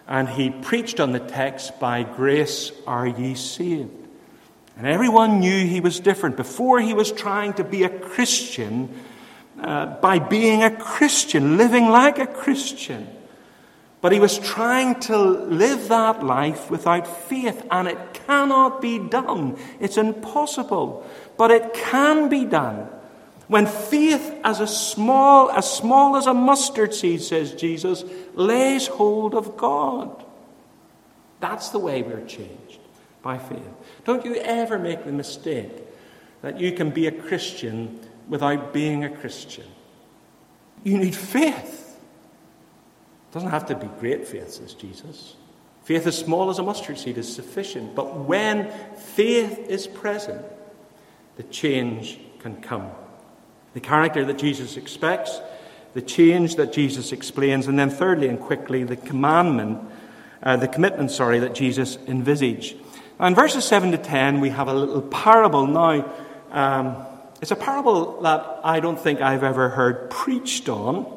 and 0.08 0.30
he 0.30 0.50
preached 0.50 1.00
on 1.00 1.12
the 1.12 1.20
text, 1.20 1.80
By 1.80 2.04
grace 2.04 2.72
are 2.86 3.08
ye 3.08 3.36
saved. 3.36 3.91
And 4.78 4.88
everyone 4.88 5.39
knew 5.39 5.65
he 5.65 5.82
was 5.82 6.00
different. 6.00 6.38
Before 6.38 6.80
he 6.80 6.93
was 6.93 7.12
trying 7.12 7.54
to 7.54 7.63
be 7.63 7.84
a 7.84 7.89
Christian, 7.89 8.93
uh, 9.60 9.88
by 9.88 10.20
being 10.20 10.63
a 10.63 10.76
Christian, 10.76 11.58
living 11.58 11.89
like 11.89 12.20
a 12.20 12.28
Christian. 12.28 13.08
But 14.00 14.12
he 14.12 14.20
was 14.20 14.38
trying 14.38 15.00
to 15.02 15.17
live 15.17 15.88
that 15.89 16.24
life 16.24 16.70
without 16.70 17.08
faith, 17.08 17.65
and 17.72 17.88
it 17.88 17.98
cannot 18.13 18.80
be 18.82 19.00
done. 19.00 19.58
It's 19.80 19.98
impossible. 19.98 21.06
But 21.38 21.52
it 21.52 21.74
can 21.74 22.30
be 22.30 22.46
done. 22.46 22.88
When 23.47 23.65
faith 23.65 24.36
as 24.43 24.60
a 24.60 24.67
small, 24.67 25.49
as 25.51 25.71
small 25.71 26.17
as 26.17 26.27
a 26.27 26.33
mustard 26.33 26.93
seed, 26.93 27.21
says 27.21 27.53
Jesus, 27.53 28.03
lays 28.33 28.88
hold 28.88 29.36
of 29.36 29.55
God. 29.55 30.25
That's 31.39 31.69
the 31.69 31.79
way 31.79 32.01
we're 32.01 32.25
changed 32.25 32.79
by 33.21 33.38
faith. 33.38 33.62
Don't 34.03 34.25
you 34.25 34.36
ever 34.36 34.77
make 34.77 35.05
the 35.05 35.12
mistake 35.12 35.71
that 36.41 36.60
you 36.60 36.71
can 36.71 36.89
be 36.89 37.07
a 37.07 37.12
Christian 37.12 37.99
without 38.27 38.73
being 38.73 39.03
a 39.03 39.10
Christian. 39.10 39.65
You 40.83 40.97
need 40.97 41.15
faith. 41.15 41.97
It 43.29 43.33
doesn't 43.33 43.49
have 43.49 43.65
to 43.67 43.75
be 43.75 43.88
great 43.99 44.27
faith, 44.27 44.51
says 44.51 44.73
Jesus. 44.73 45.36
Faith 45.83 46.05
as 46.05 46.17
small 46.17 46.49
as 46.49 46.60
a 46.60 46.63
mustard 46.63 46.97
seed 46.97 47.17
is 47.17 47.33
sufficient. 47.33 47.95
But 47.95 48.15
when 48.15 48.69
faith 48.95 49.57
is 49.69 49.88
present, 49.88 50.45
the 51.38 51.43
change 51.43 52.19
can 52.39 52.62
come. 52.62 52.91
The 53.73 53.80
character 53.80 54.25
that 54.25 54.38
Jesus 54.38 54.77
expects, 54.77 55.39
the 55.93 56.01
change 56.01 56.56
that 56.56 56.73
Jesus 56.73 57.12
explains, 57.12 57.67
and 57.67 57.77
then 57.77 57.89
thirdly 57.89 58.27
and 58.27 58.39
quickly, 58.39 58.84
the 58.84 58.95
commandment, 58.95 59.80
uh, 60.43 60.58
the 60.58 60.67
commitment, 60.67 61.12
sorry, 61.12 61.39
that 61.39 61.56
Jesus 61.56 61.97
envisaged. 62.08 62.75
Now, 63.19 63.27
in 63.27 63.36
verses 63.36 63.65
7 63.65 63.91
to 63.91 63.97
10, 63.97 64.41
we 64.41 64.49
have 64.49 64.67
a 64.67 64.73
little 64.73 65.01
parable. 65.01 65.65
Now, 65.65 66.13
um, 66.51 66.95
it's 67.41 67.51
a 67.51 67.56
parable 67.56 68.21
that 68.21 68.60
I 68.63 68.80
don't 68.80 68.99
think 68.99 69.21
I've 69.21 69.43
ever 69.43 69.69
heard 69.69 70.10
preached 70.10 70.69
on. 70.69 71.13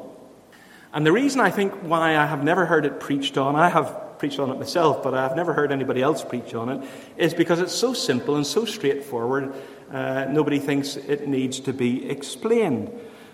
And 0.93 1.05
the 1.05 1.11
reason 1.11 1.39
I 1.39 1.51
think 1.51 1.73
why 1.83 2.17
I 2.17 2.25
have 2.25 2.43
never 2.43 2.65
heard 2.65 2.85
it 2.85 2.99
preached 2.99 3.37
on, 3.37 3.55
I 3.55 3.69
have 3.69 4.19
preached 4.19 4.39
on 4.39 4.51
it 4.51 4.59
myself, 4.59 5.01
but 5.01 5.13
I've 5.13 5.35
never 5.35 5.53
heard 5.53 5.71
anybody 5.71 6.01
else 6.01 6.23
preach 6.23 6.53
on 6.53 6.69
it, 6.69 6.87
is 7.17 7.33
because 7.33 7.59
it's 7.59 7.73
so 7.73 7.93
simple 7.93 8.35
and 8.35 8.45
so 8.45 8.65
straightforward, 8.65 9.53
uh, 9.91 10.25
nobody 10.29 10.59
thinks 10.59 10.95
it 10.95 11.27
needs 11.27 11.59
to 11.61 11.73
be 11.73 12.09
explained. 12.09 12.91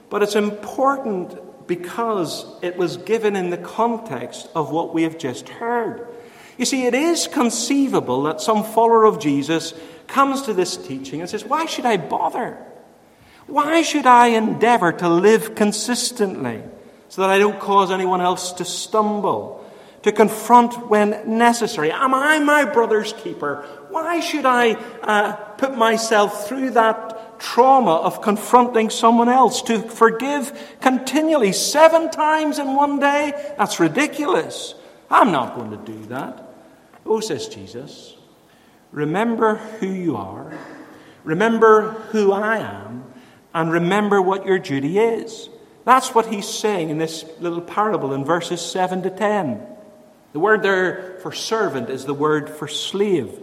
But 0.09 0.23
it's 0.23 0.35
important 0.35 1.67
because 1.67 2.45
it 2.61 2.77
was 2.77 2.97
given 2.97 3.35
in 3.35 3.49
the 3.49 3.57
context 3.57 4.49
of 4.55 4.71
what 4.71 4.93
we 4.93 5.03
have 5.03 5.17
just 5.17 5.49
heard. 5.49 6.07
You 6.57 6.65
see, 6.65 6.85
it 6.85 6.93
is 6.93 7.27
conceivable 7.27 8.23
that 8.23 8.41
some 8.41 8.63
follower 8.63 9.05
of 9.05 9.19
Jesus 9.19 9.73
comes 10.07 10.43
to 10.43 10.53
this 10.53 10.77
teaching 10.77 11.21
and 11.21 11.29
says, 11.29 11.45
Why 11.45 11.65
should 11.65 11.85
I 11.85 11.97
bother? 11.97 12.57
Why 13.45 13.81
should 13.81 14.05
I 14.05 14.27
endeavor 14.27 14.91
to 14.93 15.09
live 15.09 15.55
consistently? 15.55 16.63
so 17.09 17.21
that 17.21 17.29
I 17.29 17.39
don't 17.39 17.59
cause 17.59 17.91
anyone 17.91 18.21
else 18.21 18.53
to 18.53 18.65
stumble, 18.65 19.65
to 20.03 20.11
confront 20.11 20.89
when 20.89 21.37
necessary. 21.37 21.91
Am 21.91 22.13
I 22.13 22.39
my 22.39 22.65
brother's 22.65 23.13
keeper? 23.13 23.65
Why 23.89 24.19
should 24.19 24.45
I 24.45 24.73
uh, 24.73 25.33
put 25.57 25.77
myself 25.77 26.47
through 26.47 26.71
that 26.71 27.39
trauma 27.39 27.95
of 27.95 28.21
confronting 28.21 28.89
someone 28.89 29.29
else, 29.29 29.61
to 29.63 29.81
forgive 29.81 30.77
continually 30.81 31.53
seven 31.53 32.09
times 32.11 32.59
in 32.59 32.75
one 32.75 32.99
day? 32.99 33.31
That's 33.57 33.79
ridiculous. 33.79 34.75
I'm 35.09 35.31
not 35.31 35.55
going 35.55 35.71
to 35.71 35.77
do 35.77 36.05
that. 36.07 36.43
Oh, 37.05 37.21
says 37.21 37.47
Jesus, 37.47 38.15
remember 38.91 39.55
who 39.55 39.87
you 39.87 40.17
are, 40.17 40.51
remember 41.23 41.91
who 42.11 42.33
I 42.33 42.57
am, 42.57 43.05
and 43.53 43.71
remember 43.71 44.21
what 44.21 44.45
your 44.45 44.59
duty 44.59 44.99
is. 44.99 45.49
That's 45.85 46.13
what 46.13 46.25
he's 46.25 46.47
saying 46.47 46.89
in 46.89 46.97
this 46.97 47.23
little 47.39 47.61
parable 47.61 48.13
in 48.13 48.25
verses 48.25 48.59
7 48.59 49.03
to 49.03 49.09
10. 49.09 49.65
The 50.33 50.39
word 50.39 50.61
there 50.61 51.17
for 51.21 51.31
servant 51.31 51.89
is 51.89 52.03
the 52.03 52.13
word 52.13 52.49
for 52.49 52.67
slave. 52.67 53.39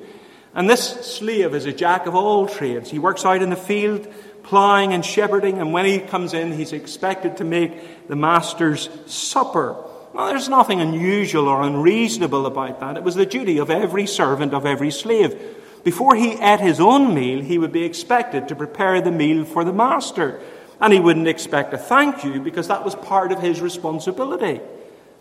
And 0.55 0.71
this 0.71 0.89
slave 1.17 1.55
is 1.55 1.67
a 1.67 1.73
jack 1.73 2.07
of 2.07 2.15
all 2.15 2.47
trades. 2.47 2.91
He 2.91 2.99
works 2.99 3.25
out 3.25 3.43
in 3.43 3.51
the 3.51 3.57
field, 3.57 4.07
ploughing 4.45 4.93
and 4.93 5.05
shepherding, 5.05 5.59
and 5.59 5.73
when 5.73 5.85
he 5.85 5.99
comes 5.99 6.33
in, 6.33 6.53
he's 6.53 6.73
expected 6.73 7.39
to 7.39 7.45
make 7.45 8.07
the 8.09 8.17
master's 8.17 8.89
supper. 9.07 9.77
Well, 10.13 10.29
there's 10.29 10.49
nothing 10.49 10.81
unusual 10.81 11.49
or 11.49 11.63
unreasonable 11.63 12.47
about 12.47 12.79
that. 12.79 12.97
It 12.97 13.03
was 13.03 13.17
the 13.17 13.27
duty 13.27 13.59
of 13.59 13.69
every 13.69 14.07
servant, 14.07 14.55
of 14.55 14.65
every 14.65 14.93
slave. 14.93 15.37
Before 15.83 16.15
he 16.15 16.33
ate 16.35 16.61
his 16.61 16.79
own 16.79 17.15
meal, 17.15 17.43
he 17.43 17.59
would 17.59 17.73
be 17.73 17.85
expected 17.85 18.47
to 18.49 18.55
prepare 18.55 19.01
the 19.01 19.11
meal 19.11 19.45
for 19.45 19.65
the 19.65 19.73
master. 19.73 20.41
And 20.81 20.93
he 20.93 21.01
wouldn't 21.01 21.27
expect 21.27 21.75
a 21.75 21.79
thank 21.79 22.23
you 22.23 22.41
because 22.41 22.69
that 22.69 22.85
was 22.85 22.95
part 22.95 23.33
of 23.33 23.41
his 23.41 23.61
responsibility. 23.61 24.61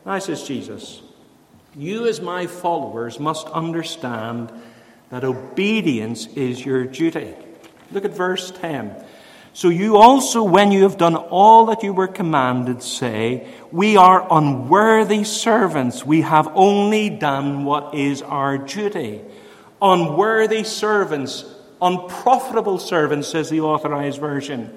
Now, 0.05 0.19
says 0.19 0.43
Jesus, 0.43 1.01
you 1.75 2.07
as 2.07 2.21
my 2.21 2.45
followers 2.45 3.19
must 3.19 3.47
understand 3.47 4.51
that 5.13 5.23
obedience 5.23 6.25
is 6.35 6.65
your 6.65 6.85
duty. 6.85 7.35
Look 7.91 8.03
at 8.03 8.15
verse 8.15 8.49
10. 8.49 8.95
So 9.53 9.69
you 9.69 9.97
also, 9.97 10.41
when 10.41 10.71
you 10.71 10.81
have 10.83 10.97
done 10.97 11.15
all 11.15 11.67
that 11.67 11.83
you 11.83 11.93
were 11.93 12.07
commanded, 12.07 12.81
say, 12.81 13.47
We 13.71 13.95
are 13.95 14.25
unworthy 14.31 15.23
servants. 15.23 16.03
We 16.03 16.21
have 16.21 16.49
only 16.55 17.11
done 17.11 17.63
what 17.63 17.93
is 17.93 18.23
our 18.23 18.57
duty. 18.57 19.21
Unworthy 19.79 20.63
servants, 20.63 21.45
unprofitable 21.79 22.79
servants, 22.79 23.27
says 23.27 23.51
the 23.51 23.61
authorized 23.61 24.19
version. 24.19 24.73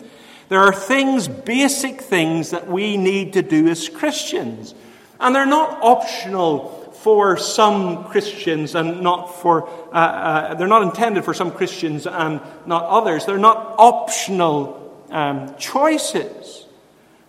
There 0.51 0.61
are 0.61 0.73
things, 0.75 1.29
basic 1.29 2.03
things, 2.03 2.51
that 2.51 2.69
we 2.69 2.99
need 2.99 3.33
to 3.33 3.43
do 3.43 3.69
as 3.69 3.89
Christians. 3.89 4.75
And 5.19 5.35
they're 5.35 5.47
not 5.47 5.79
optional 5.81 6.86
for 7.07 7.37
some 7.37 8.03
Christians 8.07 8.75
and 8.75 9.01
not 9.01 9.27
for, 9.41 9.69
uh, 9.93 9.95
uh, 9.95 10.55
they're 10.55 10.67
not 10.67 10.83
intended 10.83 11.25
for 11.25 11.33
some 11.33 11.53
Christians 11.53 12.05
and 12.05 12.41
not 12.67 12.83
others. 12.83 13.25
They're 13.25 13.39
not 13.39 13.77
optional 13.79 15.07
um, 15.11 15.55
choices. 15.57 16.67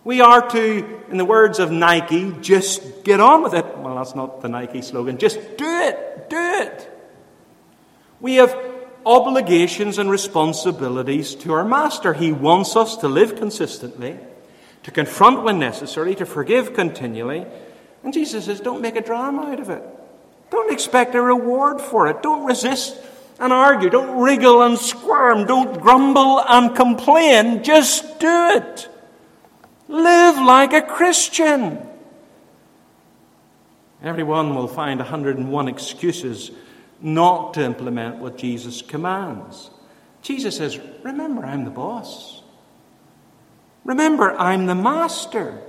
We 0.02 0.20
are 0.20 0.50
to, 0.50 1.00
in 1.10 1.16
the 1.16 1.24
words 1.24 1.60
of 1.60 1.70
Nike, 1.70 2.34
just 2.40 3.04
get 3.04 3.20
on 3.20 3.44
with 3.44 3.54
it. 3.54 3.78
Well, 3.78 3.94
that's 3.94 4.16
not 4.16 4.40
the 4.40 4.48
Nike 4.48 4.82
slogan. 4.82 5.16
Just 5.16 5.38
do 5.56 5.64
it. 5.64 6.28
Do 6.28 6.36
it. 6.36 6.90
We 8.20 8.34
have 8.34 8.58
obligations 9.06 9.98
and 9.98 10.10
responsibilities 10.10 11.36
to 11.36 11.52
our 11.52 11.64
Master. 11.64 12.14
He 12.14 12.32
wants 12.32 12.74
us 12.74 12.96
to 12.96 13.06
live 13.06 13.36
consistently, 13.36 14.18
to 14.82 14.90
confront 14.90 15.44
when 15.44 15.60
necessary, 15.60 16.16
to 16.16 16.26
forgive 16.26 16.74
continually. 16.74 17.46
And 18.08 18.14
Jesus 18.14 18.46
says, 18.46 18.60
don't 18.60 18.80
make 18.80 18.96
a 18.96 19.02
drama 19.02 19.50
out 19.52 19.60
of 19.60 19.68
it. 19.68 19.82
Don't 20.48 20.72
expect 20.72 21.14
a 21.14 21.20
reward 21.20 21.78
for 21.78 22.06
it. 22.06 22.22
Don't 22.22 22.46
resist 22.46 22.96
and 23.38 23.52
argue. 23.52 23.90
Don't 23.90 24.18
wriggle 24.18 24.62
and 24.62 24.78
squirm. 24.78 25.44
Don't 25.44 25.78
grumble 25.78 26.40
and 26.40 26.74
complain. 26.74 27.62
Just 27.62 28.18
do 28.18 28.52
it. 28.54 28.88
Live 29.88 30.36
like 30.42 30.72
a 30.72 30.80
Christian. 30.80 31.86
Everyone 34.02 34.54
will 34.54 34.68
find 34.68 35.00
101 35.00 35.68
excuses 35.68 36.50
not 37.02 37.52
to 37.52 37.62
implement 37.62 38.16
what 38.16 38.38
Jesus 38.38 38.80
commands. 38.80 39.68
Jesus 40.22 40.56
says, 40.56 40.80
Remember, 41.02 41.44
I'm 41.44 41.66
the 41.66 41.70
boss. 41.70 42.40
Remember, 43.84 44.32
I'm 44.32 44.64
the 44.64 44.74
master. 44.74 45.60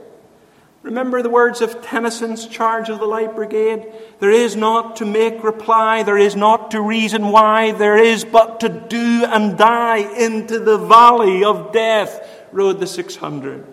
Remember 0.82 1.22
the 1.22 1.30
words 1.30 1.60
of 1.60 1.82
Tennyson's 1.82 2.48
Charge 2.48 2.90
of 2.90 3.00
the 3.00 3.06
Light 3.06 3.36
Brigade? 3.36 3.92
There 4.20 4.32
is 4.32 4.56
not 4.56 4.96
to 4.98 5.06
make 5.06 5.44
reply, 5.44 6.04
there 6.04 6.18
is 6.18 6.38
not 6.38 6.72
to 6.72 6.82
reason 6.82 7.28
why, 7.30 7.74
there 7.74 7.98
is 7.98 8.24
but 8.24 8.62
to 8.62 8.70
do 8.70 9.26
and 9.26 9.58
die 9.58 9.98
into 9.98 10.58
the 10.58 10.78
valley 10.78 11.44
of 11.44 11.74
death, 11.74 12.46
rode 12.54 12.80
the 12.80 12.88
600. 12.88 13.68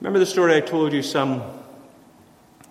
Remember 0.00 0.18
the 0.18 0.26
story 0.26 0.56
I 0.56 0.60
told 0.60 0.94
you 0.94 1.02
some 1.02 1.42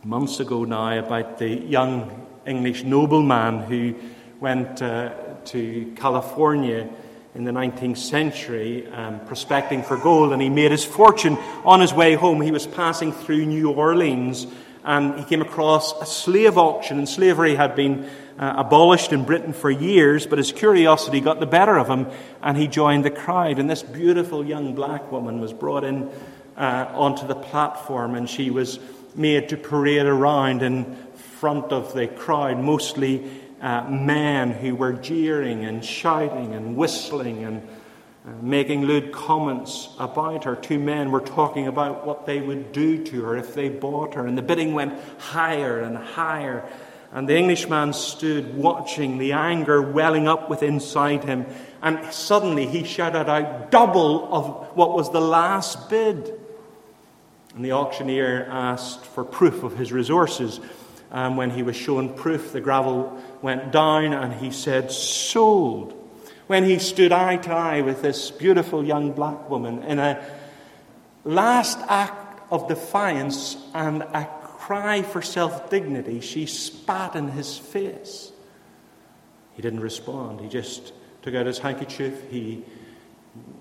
months 0.04 0.40
ago 0.40 0.64
now 0.64 0.98
about 0.98 1.38
the 1.38 1.50
young 1.50 2.26
English 2.48 2.84
nobleman 2.84 3.60
who 3.60 3.94
went 4.40 4.82
uh, 4.82 5.14
to 5.46 5.94
California 5.96 6.90
in 7.36 7.44
the 7.44 7.52
19th 7.52 7.98
century 7.98 8.88
um, 8.88 9.20
prospecting 9.26 9.84
for 9.84 9.98
gold, 9.98 10.34
and 10.34 10.42
he 10.42 10.50
made 10.50 10.72
his 10.72 10.84
fortune 10.86 11.38
on 11.64 11.82
his 11.82 11.94
way 11.94 12.16
home. 12.16 12.42
He 12.42 12.52
was 12.52 12.66
passing 12.66 13.12
through 13.12 13.46
New 13.46 13.72
Orleans 13.72 14.48
and 14.86 15.18
he 15.18 15.26
came 15.26 15.42
across 15.42 16.00
a 16.00 16.06
slave 16.06 16.60
auction, 16.60 17.00
and 17.00 17.10
slavery 17.10 17.56
had 17.56 17.76
been 17.76 18.08
uh, 18.38 18.54
abolished 18.58 19.12
in 19.12 19.26
Britain 19.26 19.52
for 19.52 19.72
years, 19.72 20.28
but 20.28 20.38
his 20.38 20.52
curiosity 20.52 21.20
got 21.20 21.40
the 21.40 21.48
better 21.48 21.76
of 21.76 21.88
him, 21.90 22.06
and 22.44 22.56
he 22.56 22.68
joined 22.68 23.04
the 23.04 23.10
crowd. 23.10 23.58
And 23.58 23.68
this 23.68 23.82
beautiful 23.82 24.46
young 24.46 24.76
black 24.76 25.12
woman 25.12 25.40
was 25.42 25.54
brought 25.54 25.84
in 25.84 26.12
uh, 26.56 26.86
onto 26.94 27.26
the 27.26 27.36
platform, 27.36 28.14
and 28.14 28.30
she 28.30 28.52
was 28.52 28.80
made 29.16 29.50
to 29.50 29.58
parade 29.58 30.06
around 30.06 30.62
in 30.62 30.96
front 31.40 31.72
of 31.72 31.96
the 31.96 32.08
crowd, 32.08 32.60
mostly 32.60 33.28
uh, 33.62 33.90
men 33.90 34.52
who 34.52 34.76
were 34.76 34.94
jeering 34.94 35.66
and 35.66 35.84
shouting 35.84 36.54
and 36.54 36.76
whistling 36.76 37.44
and 37.44 37.68
uh, 38.26 38.32
making 38.42 38.84
lewd 38.86 39.12
comments 39.12 39.90
about 40.00 40.44
her. 40.44 40.56
Two 40.56 40.80
men 40.80 41.12
were 41.12 41.22
talking 41.22 41.68
about 41.68 42.06
what 42.06 42.26
they 42.26 42.42
would 42.42 42.72
do 42.72 43.04
to 43.06 43.22
her 43.24 43.38
if 43.38 43.54
they 43.54 43.70
bought 43.70 44.16
her, 44.16 44.26
and 44.26 44.38
the 44.38 44.42
bidding 44.42 44.74
went 44.74 45.00
higher 45.20 45.80
and 45.80 45.98
higher. 45.98 46.68
And 47.12 47.30
the 47.30 47.38
Englishman 47.38 47.94
stood 47.94 48.58
watching 48.58 49.20
the 49.20 49.32
anger 49.34 49.82
welling 49.82 50.28
up 50.28 50.50
within 50.50 50.76
inside 50.76 51.24
him, 51.24 51.46
and 51.82 52.14
suddenly 52.14 52.66
he 52.66 52.84
shouted 52.84 53.30
out 53.30 53.72
double 53.72 54.34
of 54.34 54.76
what 54.76 54.94
was 54.94 55.12
the 55.12 55.22
last 55.22 55.90
bid. 55.90 56.34
And 57.56 57.64
the 57.64 57.72
auctioneer 57.72 58.48
asked 58.50 59.06
for 59.06 59.24
proof 59.24 59.64
of 59.64 59.78
his 59.78 59.94
resources. 59.94 60.60
And 61.16 61.38
when 61.38 61.50
he 61.50 61.64
was 61.64 61.78
shown 61.78 62.14
proof, 62.14 62.52
the 62.52 62.60
gravel 62.60 63.18
went 63.42 63.72
down 63.72 64.12
and 64.12 64.34
he 64.34 64.52
said, 64.52 64.92
Sold. 64.92 65.94
When 66.48 66.66
he 66.66 66.78
stood 66.78 67.14
eye 67.14 67.38
to 67.38 67.52
eye 67.54 67.80
with 67.80 68.02
this 68.02 68.32
beautiful 68.32 68.84
young 68.84 69.14
black 69.14 69.50
woman 69.50 69.82
in 69.84 69.98
a 69.98 70.22
last 71.24 71.80
act 71.88 72.42
of 72.52 72.68
defiance 72.68 73.56
and 73.74 74.02
a 74.02 74.30
cry 74.44 75.04
for 75.04 75.22
self 75.22 75.70
dignity, 75.70 76.20
she 76.20 76.46
spat 76.46 77.16
in 77.16 77.30
his 77.30 77.58
face. 77.58 78.34
He 79.54 79.62
didn't 79.62 79.80
respond. 79.80 80.42
He 80.42 80.50
just 80.50 80.92
took 81.22 81.34
out 81.34 81.46
his 81.46 81.60
handkerchief, 81.60 82.30
he 82.30 82.66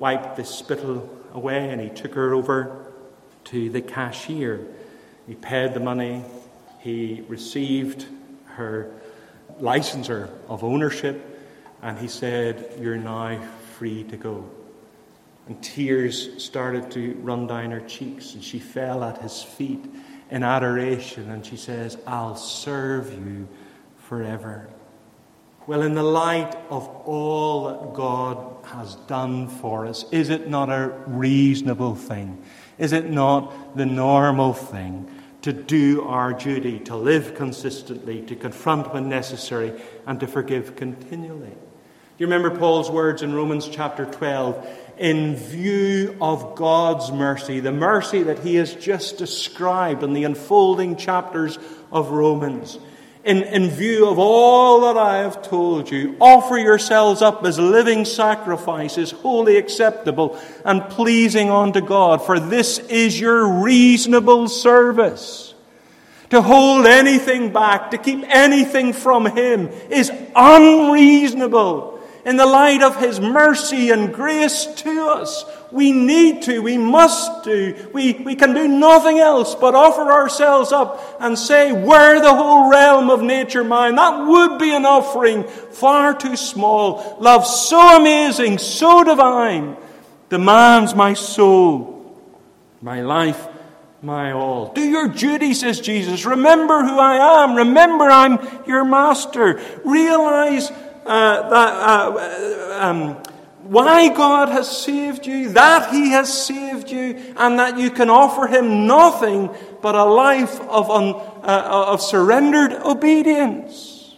wiped 0.01 0.35
the 0.35 0.45
spittle 0.45 1.09
away, 1.33 1.71
and 1.71 1.81
he 1.81 1.89
took 1.89 2.15
her 2.15 2.35
over 2.35 2.93
to 3.45 3.71
the 3.71 3.81
cashier. 3.81 4.67
He 5.29 5.37
paid 5.37 5.73
the 5.73 5.81
money, 5.81 6.25
he 6.85 7.25
received 7.29 8.05
her 8.45 8.91
licenser 9.59 10.29
of 10.49 10.63
ownership, 10.63 11.41
and 11.81 11.99
he 11.99 12.09
said, 12.09 12.75
You're 12.79 12.99
now 12.99 13.41
free 13.79 14.05
to 14.05 14.19
go. 14.19 14.45
And 15.49 15.63
tears 15.63 16.45
started 16.45 16.91
to 16.91 17.15
run 17.23 17.47
down 17.47 17.71
her 17.71 17.81
cheeks, 17.81 18.35
and 18.35 18.45
she 18.45 18.59
fell 18.59 19.03
at 19.03 19.23
his 19.23 19.43
feet 19.43 19.83
in 20.31 20.43
adoration, 20.43 21.31
and 21.31 21.45
she 21.45 21.57
says, 21.57 21.97
I'll 22.07 22.37
serve 22.37 23.11
you 23.15 23.49
forever. 23.97 24.69
Well, 25.67 25.81
in 25.81 25.95
the 25.95 26.03
light 26.03 26.55
of 26.69 26.87
all 27.07 27.65
that 27.65 27.95
God 27.95 28.57
has 28.67 28.97
done 29.07 29.49
for 29.49 29.87
us, 29.87 30.05
is 30.13 30.29
it 30.29 30.51
not 30.51 30.69
a 30.69 30.93
reasonable 31.07 31.95
thing? 31.95 32.43
Is 32.77 32.93
it 32.93 33.09
not 33.09 33.75
the 33.75 33.87
normal 33.87 34.53
thing 34.53 35.11
to 35.45 35.53
do 35.53 36.01
our 36.09 36.33
duty, 36.33 36.79
to 36.79 36.97
live 36.97 37.35
consistently, 37.35 38.23
to 38.23 38.35
confront 38.35 38.95
when 38.95 39.11
necessary, 39.11 39.79
and 40.07 40.19
to 40.19 40.27
forgive 40.27 40.75
continually? 40.75 41.51
Do 41.51 41.57
you 42.17 42.27
remember 42.27 42.57
Paul's 42.57 42.91
words 42.91 43.21
in 43.21 43.35
Romans 43.35 43.69
chapter 43.69 44.07
12? 44.07 44.67
In 44.97 45.37
view 45.37 46.17
of 46.19 46.55
God's 46.55 47.13
mercy, 47.13 47.61
the 47.61 47.73
mercy 47.73 48.23
that 48.23 48.39
he 48.39 48.55
has 48.55 48.75
just 48.75 49.19
described 49.19 50.03
in 50.03 50.15
the 50.15 50.25
unfolding 50.25 50.97
chapters 50.97 51.59
of 51.93 52.11
Romans 52.11 52.79
in, 53.25 53.43
in 53.43 53.71
view 53.71 54.09
of 54.09 54.19
all 54.19 54.83
that 54.83 54.99
I 54.99 55.19
have 55.19 55.41
told 55.43 55.91
you, 55.91 56.17
offer 56.21 56.59
yourselves 56.59 57.23
up 57.23 57.45
as 57.45 57.59
living 57.59 58.05
sacrifices, 58.05 59.11
wholly 59.11 59.57
acceptable 59.57 60.39
and 60.65 60.83
pleasing 60.91 61.51
unto 61.51 61.81
God, 61.81 62.25
for 62.25 62.39
this 62.39 62.79
is 62.79 63.19
your 63.19 63.63
reasonable 63.63 64.49
service. 64.49 65.55
To 66.31 66.43
hold 66.43 66.87
anything 66.87 67.53
back, 67.53 67.93
to 67.93 67.99
keep 67.99 68.25
anything 68.29 68.93
from 68.93 69.27
Him, 69.27 69.69
is 69.91 70.11
unreasonable 70.35 71.94
in 72.25 72.37
the 72.37 72.47
light 72.47 72.83
of 72.83 72.97
His 72.97 73.21
mercy 73.21 73.91
and 73.91 74.13
grace 74.13 74.67
to 74.67 75.09
us. 75.09 75.45
We 75.71 75.93
need 75.93 76.43
to, 76.43 76.61
we 76.61 76.79
must 76.79 77.45
do, 77.45 77.91
we, 77.93 78.13
we 78.13 78.37
can 78.37 78.55
do 78.55 78.69
nothing 78.69 79.19
else 79.19 79.55
but 79.55 79.75
offer 79.75 80.11
ourselves 80.13 80.73
up 80.73 81.17
and 81.21 81.39
say, 81.39 81.73
Where 81.73 82.21
the 82.21 82.35
whole 82.35 82.71
realm 82.71 83.11
of 83.11 83.23
nature 83.23 83.65
mine. 83.65 83.97
That 83.97 84.27
would 84.27 84.59
be 84.59 84.75
an 84.75 84.85
offering 84.85 85.45
far 85.45 86.15
too 86.15 86.37
small. 86.37 87.17
Love 87.21 87.47
so 87.47 88.01
amazing, 88.01 88.59
so 88.59 89.05
divine, 89.05 89.77
demands 90.31 90.95
my 90.95 91.15
soul, 91.15 92.17
my 92.81 93.03
life, 93.03 93.49
my 94.01 94.33
all. 94.33 94.73
Do 94.73 94.83
your 94.83 95.09
duty, 95.09 95.55
says 95.55 95.81
Jesus. 95.81 96.25
Remember 96.25 96.85
who 96.85 96.99
I 96.99 97.43
am. 97.43 97.57
Remember 97.57 98.05
I'm 98.05 98.39
your 98.67 98.85
master. 98.85 99.61
Realize 99.85 100.71
uh, 101.07 101.49
that, 101.49 101.73
uh, 101.89 102.79
um, 102.81 103.17
why 103.65 104.09
God 104.09 104.49
has 104.51 104.71
saved 104.71 105.27
you, 105.27 105.51
that 105.51 105.91
He 105.91 106.11
has 106.11 106.47
saved 106.47 106.91
you, 106.91 107.35
and 107.37 107.59
that 107.59 107.79
you 107.79 107.91
can 107.91 108.11
offer 108.11 108.47
Him 108.47 108.87
nothing 108.87 109.51
but 109.81 109.95
a 109.95 110.05
life 110.05 110.61
of, 110.63 110.91
un, 110.91 111.15
uh, 111.43 111.87
of 111.89 112.03
surrendered 112.03 112.73
obedience. 112.73 114.17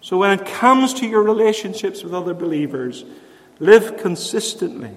So 0.00 0.16
when 0.18 0.38
it 0.38 0.46
comes 0.46 0.94
to 0.94 1.06
your 1.06 1.22
relationships 1.22 2.04
with 2.04 2.14
other 2.14 2.32
believers, 2.32 3.04
live 3.58 3.96
consistently. 3.96 4.92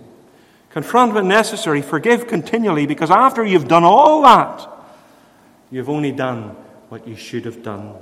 Confront 0.69 1.13
when 1.13 1.27
necessary, 1.27 1.81
forgive 1.81 2.27
continually, 2.27 2.85
because 2.85 3.09
after 3.09 3.43
you've 3.43 3.67
done 3.67 3.83
all 3.83 4.21
that, 4.21 4.67
you've 5.71 5.89
only 5.89 6.11
done 6.11 6.55
what 6.89 7.07
you 7.07 7.15
should 7.15 7.45
have 7.45 7.63
done. 7.63 7.95